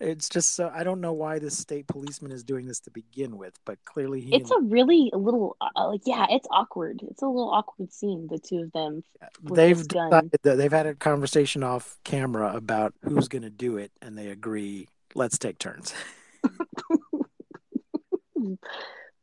[0.00, 3.38] It's just so I don't know why this state policeman is doing this to begin
[3.38, 7.00] with, but clearly he It's a really a little uh, like yeah, it's awkward.
[7.08, 9.04] It's a little awkward scene, the two of them.
[9.42, 13.92] they've decided that they've had a conversation off camera about who's going to do it,
[14.02, 14.88] and they agree.
[15.14, 15.94] Let's take turns.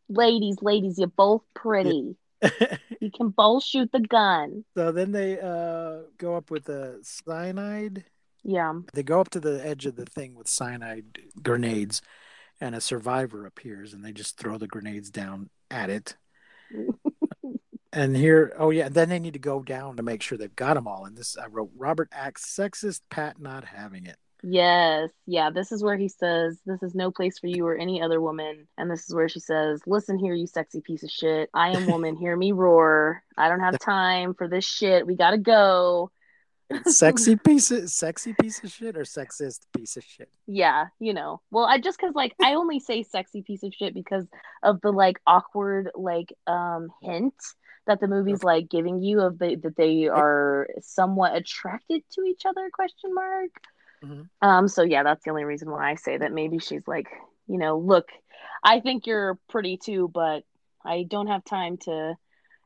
[0.10, 2.16] Ladies, ladies, you're both pretty.
[3.02, 4.64] You can both shoot the gun.
[4.78, 8.06] so then they uh, go up with a cyanide.
[8.44, 8.74] Yeah.
[8.94, 12.02] They go up to the edge of the thing with cyanide grenades,
[12.60, 16.16] and a survivor appears, and they just throw the grenades down at it.
[17.94, 20.56] and here, oh yeah, and then they need to go down to make sure they've
[20.56, 21.06] got them all.
[21.06, 24.18] And this, I wrote, Robert acts sexist, Pat not having it.
[24.44, 25.10] Yes.
[25.26, 25.50] Yeah.
[25.52, 28.68] This is where he says, This is no place for you or any other woman.
[28.78, 31.50] And this is where she says, Listen here, you sexy piece of shit.
[31.54, 32.16] I am woman.
[32.16, 33.24] Hear me roar.
[33.38, 35.06] I don't have time for this shit.
[35.06, 36.12] We gotta go.
[36.86, 40.30] sexy piece of sexy piece of shit or sexist piece of shit.
[40.48, 41.42] Yeah, you know.
[41.52, 44.26] Well, I just cause like I only say sexy piece of shit because
[44.64, 47.34] of the like awkward like um hint
[47.88, 52.46] that the movie's like giving you of the that they are somewhat attracted to each
[52.46, 53.52] other question mark.
[54.04, 54.30] Mhm.
[54.42, 57.08] Um so yeah, that's the only reason why I say that maybe she's like
[57.48, 58.10] you know, look,
[58.64, 60.44] I think you're pretty too, but
[60.86, 62.16] I don't have time to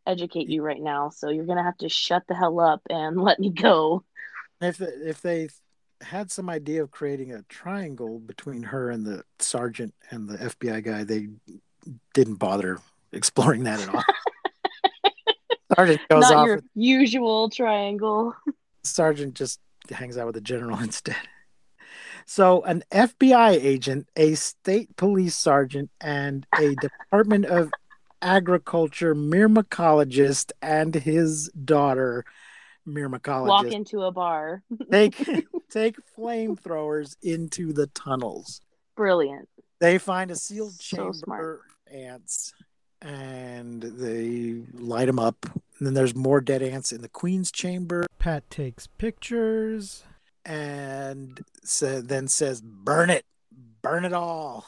[0.05, 1.09] educate you right now.
[1.09, 4.03] So you're going to have to shut the hell up and let me go.
[4.61, 5.49] If if they
[6.01, 10.83] had some idea of creating a triangle between her and the sergeant and the FBI
[10.83, 11.29] guy, they
[12.13, 12.79] didn't bother
[13.11, 14.03] exploring that at all.
[15.75, 16.45] sergeant goes Not off.
[16.45, 18.35] your usual triangle.
[18.83, 21.15] Sergeant just hangs out with the general instead.
[22.25, 27.69] So, an FBI agent, a state police sergeant, and a Department of
[28.21, 32.25] Agriculture myrmecologist and his daughter,
[32.87, 34.63] myrmecologist, Walk into a bar.
[34.91, 35.15] take
[35.69, 38.61] take flamethrowers into the tunnels.
[38.95, 39.47] Brilliant.
[39.79, 41.61] They find a sealed So chamber smart.
[41.91, 42.53] ants
[43.05, 45.45] and they light them up.
[45.77, 48.07] And then there's more dead ants in the queen's chamber.
[48.17, 50.03] Pat takes pictures
[50.43, 53.25] and sa- then says, "Burn it,
[53.81, 54.65] burn it all,"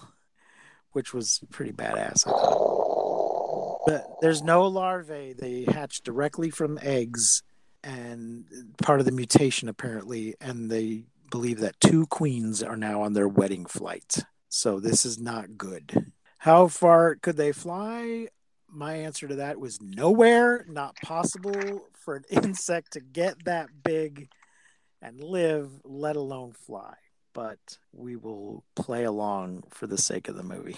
[0.92, 2.28] which was pretty badass.
[2.28, 3.84] I.
[3.88, 7.42] But there's no larvae; they hatch directly from eggs,
[7.84, 8.46] and
[8.78, 10.36] part of the mutation apparently.
[10.42, 14.26] And they believe that two queens are now on their wedding flight.
[14.50, 16.12] So this is not good.
[16.48, 18.30] How far could they fly?
[18.70, 24.30] My answer to that was nowhere, not possible for an insect to get that big
[25.02, 26.94] and live, let alone fly.
[27.34, 27.60] But
[27.92, 30.78] we will play along for the sake of the movie.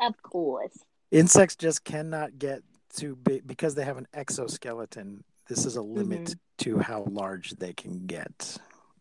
[0.00, 0.76] Of course.
[1.12, 5.22] Insects just cannot get too big because they have an exoskeleton.
[5.48, 5.98] This is a mm-hmm.
[5.98, 8.58] limit to how large they can get.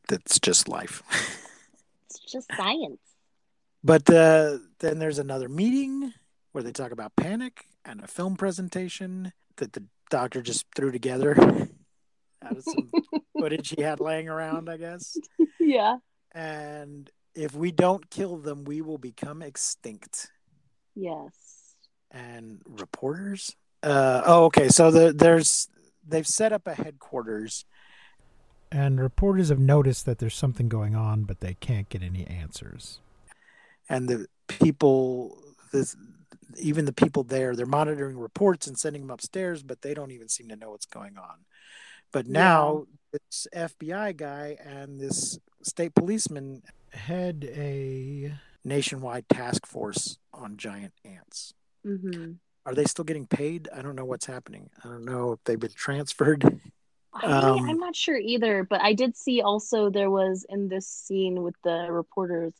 [0.08, 1.02] That's just life.
[2.08, 3.00] It's just science.
[3.86, 6.12] But uh, then there's another meeting
[6.54, 11.36] where they talk about panic and a film presentation that the doctor just threw together
[12.44, 12.90] out of some
[13.40, 15.16] footage he had laying around, I guess.
[15.60, 15.98] yeah.
[16.34, 20.32] And if we don't kill them, we will become extinct.
[20.96, 21.76] Yes.
[22.10, 23.56] And reporters?
[23.84, 24.70] Uh, oh, okay.
[24.70, 25.70] So the, there's
[26.08, 27.66] they've set up a headquarters,
[28.72, 33.00] and reporters have noticed that there's something going on, but they can't get any answers.
[33.90, 35.96] And the people, this,
[36.58, 40.30] even the people there, they're monitoring reports and sending them upstairs, but they don't even
[40.30, 41.46] seem to know what's going on.
[42.12, 50.58] But now this FBI guy and this state policeman head a nationwide task force on
[50.58, 51.54] giant ants.
[51.84, 52.34] hmm
[52.66, 53.70] Are they still getting paid?
[53.76, 54.70] I don't know what's happening.
[54.84, 56.44] I don't know if they've been transferred.
[57.14, 60.88] I, Um, I'm not sure either, but I did see also there was in this
[60.88, 62.54] scene with the reporters,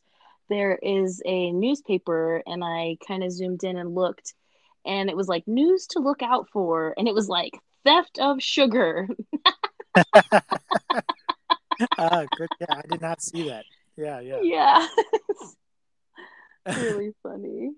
[0.48, 4.34] there is a newspaper, and I kind of zoomed in and looked,
[4.84, 7.52] and it was like news to look out for, and it was like
[7.84, 9.08] theft of sugar.
[11.98, 12.48] ah, good.
[12.60, 13.64] Yeah, I did not see that.
[13.96, 14.40] Yeah, yeah.
[14.42, 14.86] yeah.
[16.76, 17.72] really funny.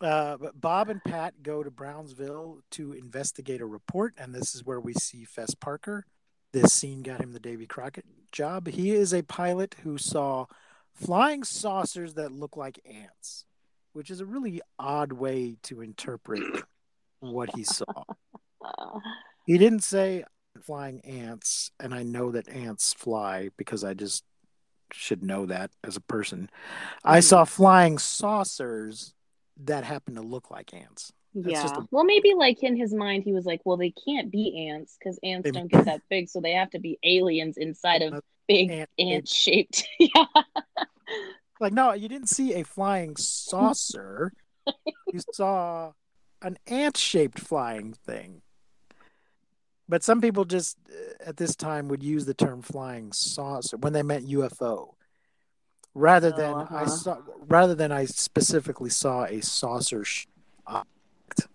[0.00, 4.64] Uh, but Bob and Pat go to Brownsville to investigate a report, and this is
[4.64, 6.06] where we see Fess Parker.
[6.52, 8.66] This scene got him the Davy Crockett job.
[8.66, 10.46] He is a pilot who saw
[10.94, 13.44] flying saucers that look like ants,
[13.92, 16.42] which is a really odd way to interpret
[17.20, 17.84] what he saw.
[19.44, 20.24] He didn't say
[20.62, 24.22] flying ants, and I know that ants fly because I just
[24.92, 26.48] should know that as a person.
[27.02, 27.24] I Mhm.
[27.24, 29.14] saw flying saucers
[29.56, 31.12] that happen to look like ants.
[31.34, 31.76] That's yeah.
[31.80, 34.96] a- Well, maybe like in his mind, he was like, well, they can't be ants
[34.96, 38.22] because ants They- don't get that big, so they have to be aliens inside of
[38.48, 39.86] big Ant- ant shaped.
[39.98, 40.24] yeah.
[41.60, 44.32] Like, no, you didn't see a flying saucer.
[45.12, 45.92] you saw
[46.42, 48.42] an ant shaped flying thing.
[49.88, 53.92] But some people just uh, at this time would use the term flying saucer when
[53.92, 54.94] they meant UFO.
[55.94, 56.86] Rather Oh, than I uh-huh.
[56.86, 60.04] saw rather than I specifically saw a saucer
[60.66, 61.48] object.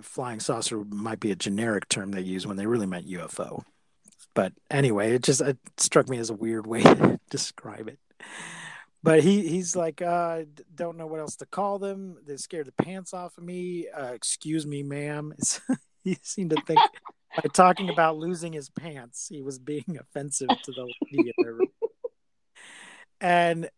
[0.00, 3.62] Flying saucer might be a generic term they use when they really meant UFO.
[4.34, 7.98] But anyway, it just it struck me as a weird way to describe it.
[9.02, 10.42] But he he's like, uh,
[10.74, 12.18] don't know what else to call them.
[12.26, 13.88] They scared the pants off of me.
[13.88, 15.34] Uh, excuse me, ma'am.
[16.04, 16.80] He seemed to think
[17.36, 21.52] by talking about losing his pants, he was being offensive to the lady in the
[21.52, 21.68] room.
[23.20, 23.70] And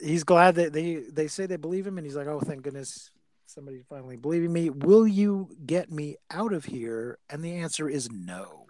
[0.00, 3.10] he's glad that they they say they believe him, and he's like, oh, thank goodness
[3.46, 4.68] somebody finally believing me.
[4.68, 7.18] Will you get me out of here?
[7.30, 8.66] And the answer is no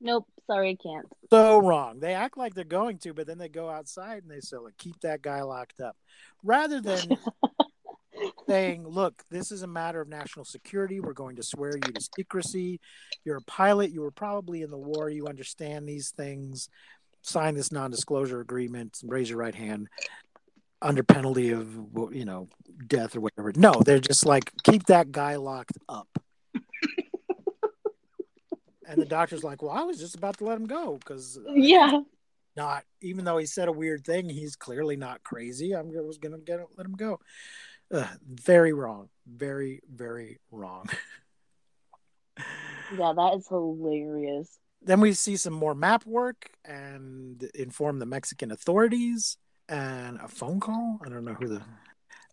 [0.00, 0.26] Nope.
[0.46, 1.06] Sorry, I can't.
[1.30, 2.00] so wrong.
[2.00, 4.76] They act like they're going to, but then they go outside and they say, "Look,
[4.78, 5.96] keep that guy locked up,"
[6.42, 7.00] rather than
[8.48, 11.00] saying, "Look, this is a matter of national security.
[11.00, 12.80] We're going to swear you to secrecy.
[13.24, 13.90] You're a pilot.
[13.90, 15.10] You were probably in the war.
[15.10, 16.70] You understand these things.
[17.22, 19.00] Sign this non-disclosure agreement.
[19.04, 19.88] Raise your right hand."
[20.80, 21.68] under penalty of
[22.12, 22.48] you know
[22.86, 23.52] death or whatever.
[23.56, 26.06] No, they're just like keep that guy locked up.
[28.88, 32.00] And the doctor's like, "Well, I was just about to let him go because Yeah.
[32.56, 35.72] not even though he said a weird thing, he's clearly not crazy.
[35.76, 37.20] I'm I was gonna get let him go."
[37.92, 39.08] Uh, very wrong.
[39.26, 40.86] Very very wrong.
[42.96, 44.58] Yeah, that is hilarious.
[44.80, 49.36] then we see some more map work and inform the Mexican authorities
[49.68, 50.98] and a phone call.
[51.04, 51.62] I don't know who the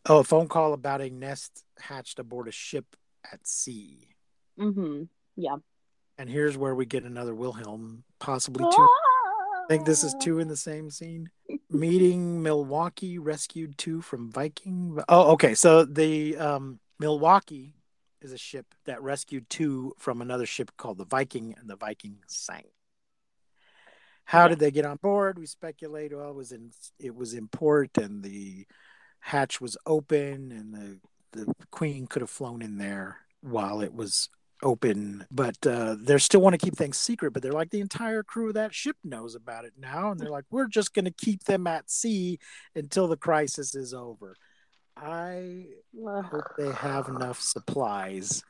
[0.07, 2.85] oh a phone call about a nest hatched aboard a ship
[3.33, 4.07] at sea.
[4.57, 5.03] Mm-hmm.
[5.35, 5.57] Yeah.
[6.17, 8.81] And here's where we get another Wilhelm, possibly two.
[8.81, 11.29] I think this is two in the same scene.
[11.69, 14.99] Meeting Milwaukee rescued two from Viking.
[15.09, 15.55] Oh, okay.
[15.55, 17.73] So the um, Milwaukee
[18.21, 22.19] is a ship that rescued two from another ship called the Viking, and the Viking
[22.27, 22.67] sank.
[24.23, 24.49] How Yeah.
[24.49, 25.37] did they get on board?
[25.37, 26.15] We speculate.
[26.15, 28.65] Well, it was in it was in port, and the
[29.19, 30.99] hatch was open, and the
[31.31, 34.29] the queen could have flown in there while it was
[34.63, 35.25] open.
[35.31, 37.33] But uh, they still want to keep things secret.
[37.33, 40.29] But they're like the entire crew of that ship knows about it now, and they're
[40.29, 42.39] like, we're just going to keep them at sea
[42.75, 44.35] until the crisis is over.
[44.97, 45.65] I
[45.97, 48.43] hope they have enough supplies.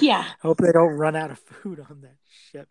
[0.00, 0.24] Yeah.
[0.42, 2.16] Hope they don't run out of food on that
[2.50, 2.68] ship.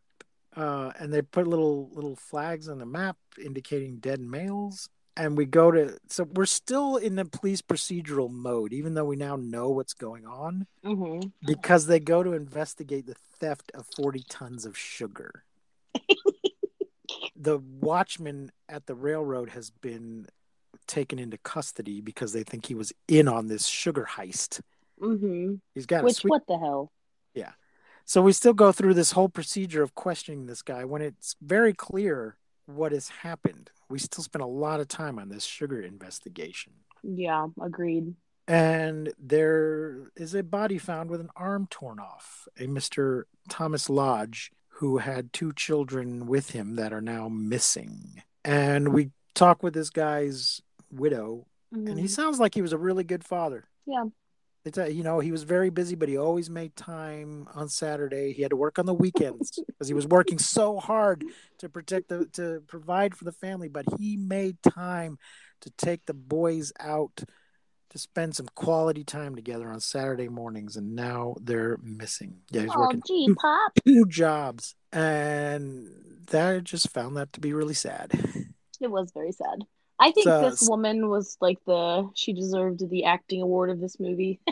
[0.55, 4.89] Uh, and they put little little flags on the map indicating dead males.
[5.17, 9.15] And we go to so we're still in the police procedural mode, even though we
[9.15, 11.29] now know what's going on, Mm-hmm.
[11.45, 15.43] because they go to investigate the theft of forty tons of sugar.
[17.35, 20.27] the watchman at the railroad has been
[20.87, 24.61] taken into custody because they think he was in on this sugar heist.
[25.01, 25.55] Mm-hmm.
[25.73, 26.91] He's got Which sweet what the hell?
[27.33, 27.51] Yeah.
[28.05, 31.73] So we still go through this whole procedure of questioning this guy when it's very
[31.73, 33.71] clear what has happened.
[33.89, 36.73] We still spend a lot of time on this sugar investigation.
[37.03, 38.15] Yeah, agreed.
[38.47, 43.23] And there is a body found with an arm torn off, a Mr.
[43.49, 48.21] Thomas Lodge, who had two children with him that are now missing.
[48.43, 50.61] And we talk with this guy's
[50.91, 52.09] widow, and he Mhm.
[52.09, 53.65] sounds like he was a really good father.
[53.85, 54.05] Yeah.
[54.65, 58.33] It's a, you know, he was very busy, but he always made time on Saturday.
[58.33, 61.23] He had to work on the weekends because he was working so hard
[61.59, 63.69] to protect the to provide for the family.
[63.69, 65.19] But he made time
[65.61, 67.23] to take the boys out
[67.91, 72.41] to spend some quality time together on Saturday mornings, and now they're missing.
[72.49, 73.71] Yeah, he's Oh, working gee, two, Pop.
[73.85, 75.87] two jobs, and
[76.31, 78.11] that I just found that to be really sad.
[78.81, 79.59] It was very sad.
[79.99, 83.99] I think So- this woman was like the she deserved the acting award of this
[83.99, 84.39] movie.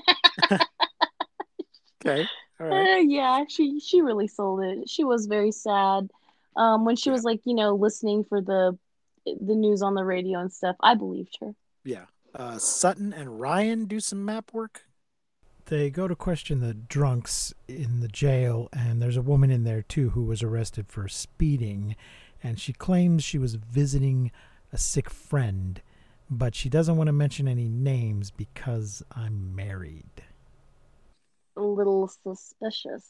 [2.05, 2.27] Okay,
[2.59, 2.95] all right.
[2.95, 4.89] Uh, yeah, she she really sold it.
[4.89, 6.09] She was very sad.
[6.57, 7.13] Um, when she Yeah.
[7.13, 8.77] was like, you know, listening for the
[9.25, 11.55] the news on the radio and stuff, I believed her.
[11.85, 12.05] Yeah.
[12.35, 14.85] Uh, Sutton and Ryan do some map work.
[15.67, 19.81] They go to question the drunks in the jail, and there's a woman in there
[19.81, 21.95] too who was arrested for speeding,
[22.43, 24.29] and she claims she was visiting
[24.74, 25.82] a sick friend,
[26.30, 30.24] but she doesn't want to mention any names because I'm married.
[31.55, 33.05] A little suspicious.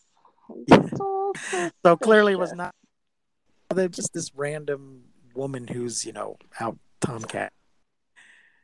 [0.50, 0.54] A
[1.52, 1.70] Yeah.
[1.84, 2.76] So clearly, it was not.
[3.74, 7.54] They're just this random woman who's you know out tomcat.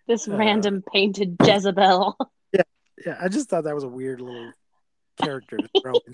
[0.08, 2.16] this uh, random painted Jezebel.
[2.54, 2.62] Yeah,
[3.06, 3.18] yeah.
[3.22, 4.52] I just thought that was a weird little
[5.22, 6.14] character to throw in.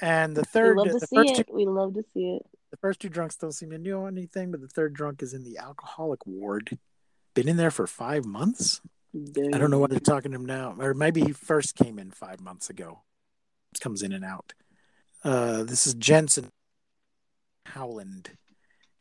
[0.00, 1.46] And the third, we third, love to see it.
[1.46, 2.42] two, We love to see it.
[2.72, 5.44] The first two drunks don't seem to know anything, but the third drunk is in
[5.44, 6.78] the alcoholic ward.
[7.34, 8.80] Been in there for five months.
[9.14, 12.10] I don't know what they're talking to him now, or maybe he first came in
[12.10, 13.02] five months ago.
[13.78, 14.54] Comes in and out.
[15.22, 16.48] Uh, this is Jensen
[17.66, 18.30] Howland,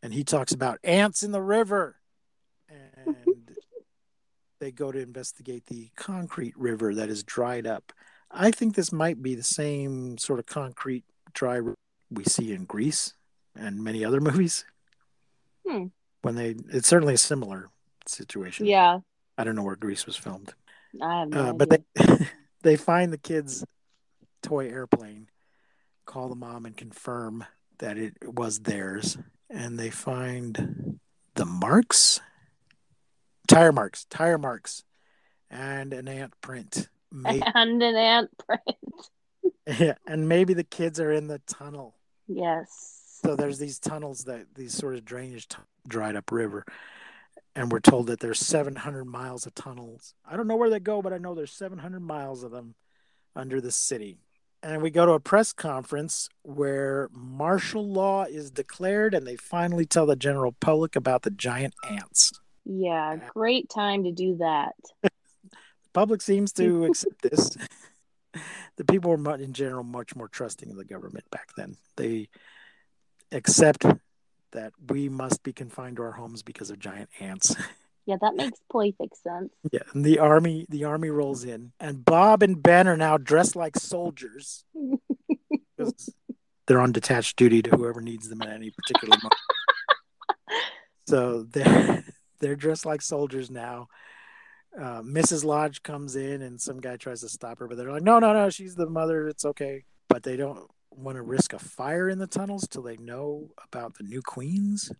[0.03, 1.95] and he talks about ants in the river,
[2.67, 3.55] and
[4.59, 7.93] they go to investigate the concrete river that is dried up.
[8.29, 11.61] I think this might be the same sort of concrete dry
[12.09, 13.13] we see in Grease
[13.55, 14.65] and many other movies.
[15.67, 15.87] Hmm.
[16.21, 17.69] When they, it's certainly a similar
[18.07, 18.65] situation.
[18.65, 18.99] Yeah,
[19.37, 20.53] I don't know where Grease was filmed,
[21.01, 21.83] I have no uh, but they
[22.63, 23.65] they find the kid's
[24.43, 25.29] toy airplane,
[26.05, 27.45] call the mom and confirm
[27.79, 29.17] that it was theirs,
[29.49, 30.99] and they find
[31.35, 32.19] the marks,
[33.47, 34.83] tire marks, tire marks,
[35.49, 36.89] and an ant print.
[37.11, 39.79] Maybe, and an ant print.
[39.79, 41.95] Yeah, and maybe the kids are in the tunnel.
[42.27, 43.00] Yes.
[43.23, 45.57] So there's these tunnels that these sort of drainage t-
[45.87, 46.65] dried up river,
[47.55, 50.15] and we're told that there's 700 miles of tunnels.
[50.25, 52.75] I don't know where they go, but I know there's 700 miles of them
[53.35, 54.17] under the city.
[54.63, 59.85] And we go to a press conference where martial law is declared, and they finally
[59.85, 62.31] tell the general public about the giant ants.
[62.65, 64.73] Yeah, great time to do that.
[65.01, 65.09] The
[65.93, 67.57] public seems to accept this.
[68.77, 71.75] The people were in general much more trusting of the government back then.
[71.97, 72.29] They
[73.31, 73.85] accept
[74.51, 77.55] that we must be confined to our homes because of giant ants.
[78.05, 79.53] Yeah, that makes perfect sense.
[79.71, 83.55] Yeah, and the army the army rolls in, and Bob and Ben are now dressed
[83.55, 84.65] like soldiers
[85.77, 86.09] because
[86.65, 89.35] they're on detached duty to whoever needs them at any particular moment.
[91.07, 92.05] So they're
[92.39, 93.87] they're dressed like soldiers now.
[94.77, 95.43] Uh, Mrs.
[95.43, 98.33] Lodge comes in, and some guy tries to stop her, but they're like, "No, no,
[98.33, 99.27] no, she's the mother.
[99.27, 102.97] It's okay." But they don't want to risk a fire in the tunnels till they
[102.97, 104.91] know about the new queens.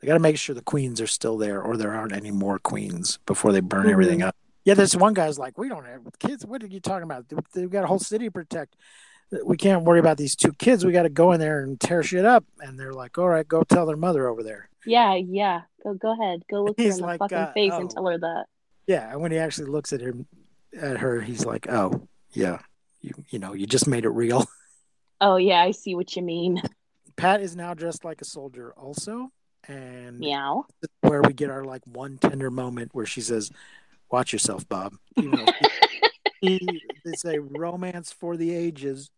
[0.00, 2.58] They got to make sure the queens are still there, or there aren't any more
[2.58, 3.92] queens before they burn Mhm.
[3.92, 4.36] everything up.
[4.64, 6.44] Yeah, this one guy's like, "We don't have kids.
[6.46, 7.26] What are you talking about?
[7.52, 8.76] They've got a whole city to protect.
[9.44, 10.84] We can't worry about these two kids.
[10.84, 13.46] We got to go in there and tear shit up." And they're like, "All right,
[13.46, 15.62] go tell their mother over there." Yeah, yeah.
[15.82, 16.44] Go go ahead.
[16.50, 17.88] Go look her in the fucking uh, face and oh.
[17.88, 18.44] tell her that.
[18.86, 20.26] Yeah, and when he actually looks at him,
[20.78, 22.60] at her, he's like, "Oh, yeah,
[23.00, 24.46] you you know, you just made it real."
[25.20, 26.62] Oh yeah, I see what you mean.
[27.16, 29.30] Pat is now dressed like a soldier, also,
[29.66, 30.66] and Meow.
[31.00, 33.50] where we get our like one tender moment where she says,
[34.10, 35.46] "Watch yourself, Bob." You know,
[36.40, 39.10] he, it's a romance for the ages.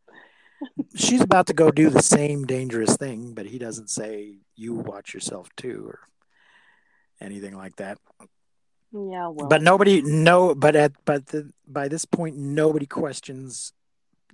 [0.94, 5.12] She's about to go do the same dangerous thing, but he doesn't say, "You watch
[5.12, 6.00] yourself too," or
[7.20, 7.98] anything like that.
[8.92, 9.48] Yeah, well.
[9.48, 13.72] But nobody, no, but at but the, by this point, nobody questions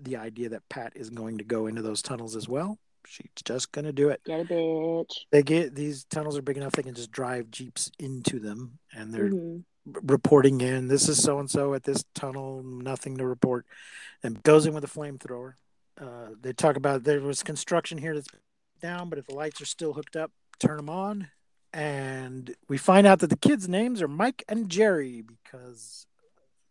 [0.01, 2.79] the idea that Pat is going to go into those tunnels as well.
[3.07, 4.21] She's just going to do it.
[4.25, 5.13] get a bitch.
[5.31, 9.15] They get these tunnels are big enough they can just drive jeeps into them, and
[9.15, 9.65] they're Mhm.
[9.87, 10.89] reporting in.
[10.89, 12.63] This is so and so at this tunnel.
[12.65, 13.65] Nothing to report,
[14.25, 15.55] and goes in with a flamethrower.
[15.99, 18.29] Uh, they talk about there was construction here that's
[18.83, 21.29] down, but if the lights are still hooked up, turn them on.
[21.73, 26.07] And we find out that the kids' names are Mike and Jerry because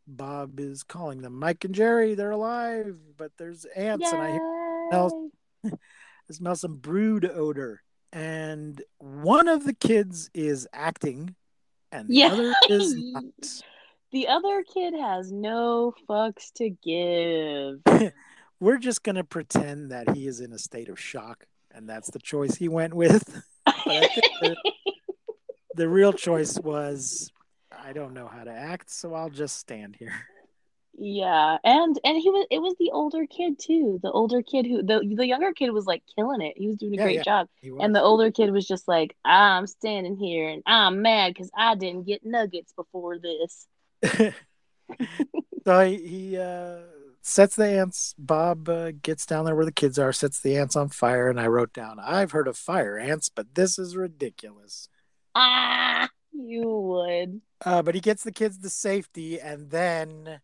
[0.08, 2.16] Bob is calling them Mike and Jerry.
[2.16, 5.32] They're alive, but there's ants, and I hear smells-
[5.66, 7.82] I smell some brood odor.
[8.14, 11.36] And one of the kids is acting,
[11.92, 12.28] and the Yeah.
[12.28, 13.24] other is not.
[14.12, 17.82] The other kid has no fucks to give.
[18.62, 22.20] We're just gonna pretend that he is in a state of shock, and that's the
[22.20, 23.44] choice he went with.
[23.66, 24.56] I think the,
[25.76, 27.32] the real choice was,
[27.86, 30.12] I don't know how to act, so I'll just stand here.
[30.98, 34.00] Yeah, and and he was it was the older kid too.
[34.02, 36.54] The older kid who the the younger kid was like killing it.
[36.58, 37.24] He was doing a Yeah, great yeah.
[37.24, 37.50] job.
[37.80, 41.76] And the older kid was just like, I'm standing here and I'm mad because I
[41.76, 43.68] didn't get nuggets before this.
[45.66, 46.78] so he, he uh,
[47.22, 48.14] sets the ants.
[48.18, 51.40] Bob uh, gets down there where the kids are, sets the ants on fire, and
[51.40, 54.90] I wrote down, I've heard of fire ants, but this is ridiculous.
[55.34, 57.42] Ah, you would.
[57.66, 60.40] Uh, but he gets the kids to safety, and then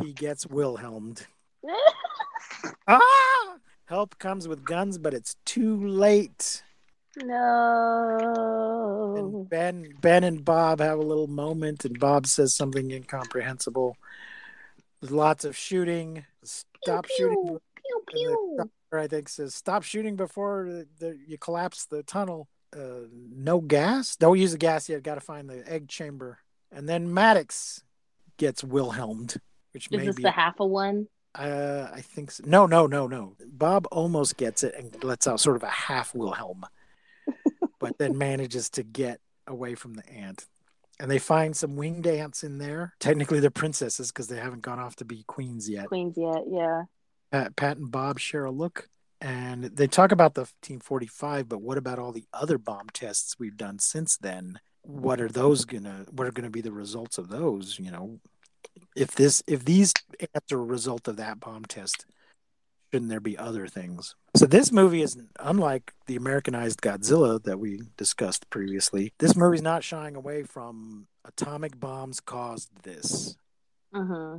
[0.00, 1.26] he gets Wilhelmed.
[2.86, 3.56] Ah!
[3.84, 6.62] Help comes with guns, but it's too late.
[7.16, 9.14] no.
[9.16, 13.96] And Ben, Ben and Bob have a little moment, and Bob says something incomprehensible.
[15.00, 16.24] There's lots of shooting.
[16.42, 17.58] Stop pew, shooting.
[17.76, 18.70] Pew, pew.
[18.92, 22.48] I think says stop shooting before the, the, you collapse the tunnel.
[22.76, 24.16] Uh, no gas.
[24.16, 25.02] Don't use the gas yet.
[25.02, 26.38] Got to find the egg chamber.
[26.70, 27.82] And then Maddox
[28.36, 29.36] gets Wilhelmed,
[29.72, 30.22] which Is may this be.
[30.22, 31.08] the half a one?
[31.34, 32.42] uh, I think so.
[32.46, 33.36] no, no, no, no.
[33.46, 36.64] Bob almost gets it and lets out sort of a half Wilhelm,
[37.80, 40.46] but then manages to get away from the ant.
[41.00, 42.94] And they find some winged ants in there.
[42.98, 45.86] Technically, they're princesses because they haven't gone off to be queens yet.
[45.86, 46.82] Queens yet, yeah.
[47.30, 48.88] Pat, Pat and Bob share a look,
[49.20, 51.48] and they talk about the 1545.
[51.48, 54.60] But what about all the other bomb tests we've done since then?
[54.82, 56.06] What are those gonna?
[56.10, 57.78] What are gonna be the results of those?
[57.78, 58.20] You know,
[58.96, 59.92] if this, if these
[60.52, 62.06] are a result of that bomb test,
[62.90, 64.14] shouldn't there be other things?
[64.36, 69.12] So this movie is unlike the Americanized Godzilla that we discussed previously.
[69.18, 73.36] This movie's not shying away from atomic bombs caused this
[73.94, 74.38] Mm-hmm.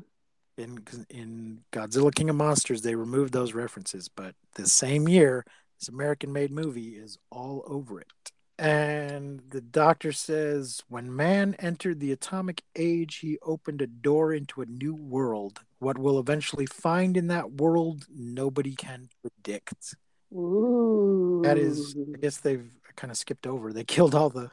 [0.59, 5.45] In in Godzilla King of Monsters they removed those references, but the same year
[5.79, 8.11] this American made movie is all over it.
[8.57, 14.61] And the doctor says when man entered the atomic age, he opened a door into
[14.61, 15.61] a new world.
[15.79, 19.95] What we'll eventually find in that world, nobody can predict.
[20.33, 21.39] Ooh.
[21.45, 23.71] That is, I guess they've kind of skipped over.
[23.71, 24.51] They killed all the,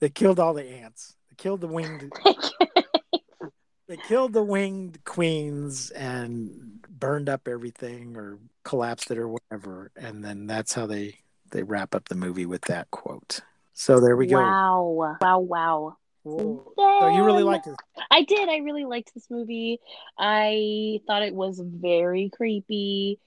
[0.00, 1.14] they killed all the ants.
[1.28, 2.10] They killed the winged
[3.92, 10.24] they killed the winged queens and burned up everything or collapsed it or whatever and
[10.24, 11.14] then that's how they
[11.50, 13.40] they wrap up the movie with that quote
[13.74, 15.18] so there we go Wow.
[15.20, 15.96] Wow, wow.
[16.22, 16.72] Whoa.
[16.76, 17.74] So you really liked it?
[18.10, 18.48] I did.
[18.48, 19.80] I really liked this movie.
[20.16, 23.18] I thought it was very creepy.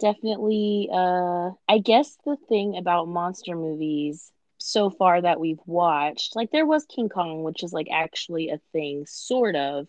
[0.00, 6.50] Definitely, uh, I guess the thing about monster movies so far that we've watched, like
[6.50, 9.88] there was King Kong, which is like actually a thing, sort of.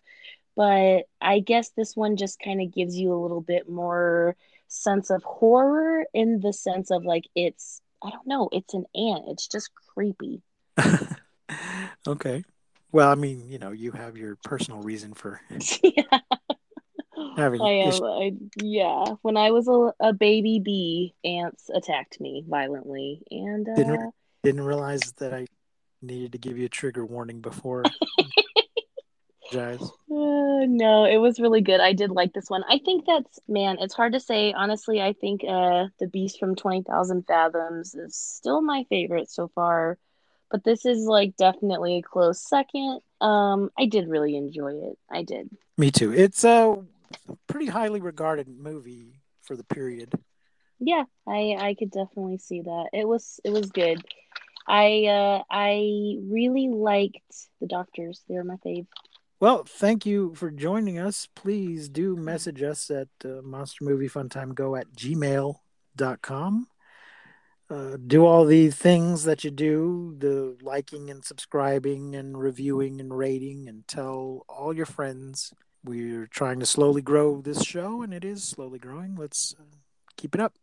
[0.56, 4.36] But I guess this one just kind of gives you a little bit more
[4.68, 9.26] sense of horror in the sense of like it's, I don't know, it's an ant.
[9.28, 10.42] It's just creepy.
[12.08, 12.44] okay.
[12.94, 15.42] Well, I mean, you know, you have your personal reason for
[15.84, 16.20] yeah.
[17.38, 18.04] having I am.
[18.04, 19.06] I, yeah.
[19.22, 24.14] When I was a, a baby bee, ants attacked me violently, and uh, Didn't-
[24.44, 25.48] Didn't realize that I
[26.02, 27.84] needed to give you a trigger warning before.
[29.54, 31.80] Uh, no, it was really good.
[31.80, 32.64] I did like this one.
[32.70, 33.78] I think that's man.
[33.80, 35.02] It's hard to say honestly.
[35.02, 39.98] I think uh, the Beast from Twenty Thousand Fathoms is still my favorite so far,
[40.50, 43.02] but this is like definitely a close second.
[43.20, 44.98] Um, I did really enjoy it.
[45.10, 45.50] I did.
[45.78, 46.14] Me too.
[46.14, 46.78] It's a
[47.48, 50.14] pretty highly regarded movie for the period.
[50.80, 52.90] Yeah, I I could definitely see that.
[52.94, 54.04] It was it was good.
[54.68, 58.22] I uh I really liked the doctors.
[58.28, 58.88] They were my fave.
[59.40, 61.28] Well, thank you for joining us.
[61.34, 66.68] Please do message us at uh, Monster Movie Fun Time Go at gmail.com.
[67.68, 73.18] Uh, do all the things that you do the liking and subscribing and reviewing and
[73.18, 75.54] rating and tell all your friends.
[75.84, 79.16] We're trying to slowly grow this show and it is slowly growing.
[79.16, 79.64] Let's uh,
[80.18, 80.54] keep it up.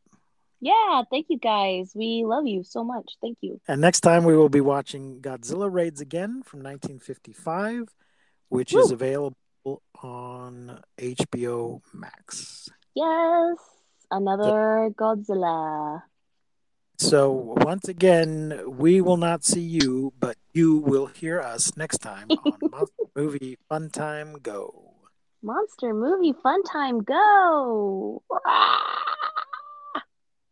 [0.60, 1.92] Yeah, thank you guys.
[1.94, 3.16] We love you so much.
[3.20, 3.60] Thank you.
[3.68, 7.88] And next time we will be watching Godzilla Raids Again from 1955,
[8.48, 9.36] which is available
[10.02, 12.68] on HBO Max.
[12.94, 13.56] Yes,
[14.10, 16.02] another Godzilla.
[17.00, 22.26] So, once again, we will not see you, but you will hear us next time
[22.30, 24.88] on Monster Movie Fun Time Go.
[25.40, 28.22] Monster movie fun time go.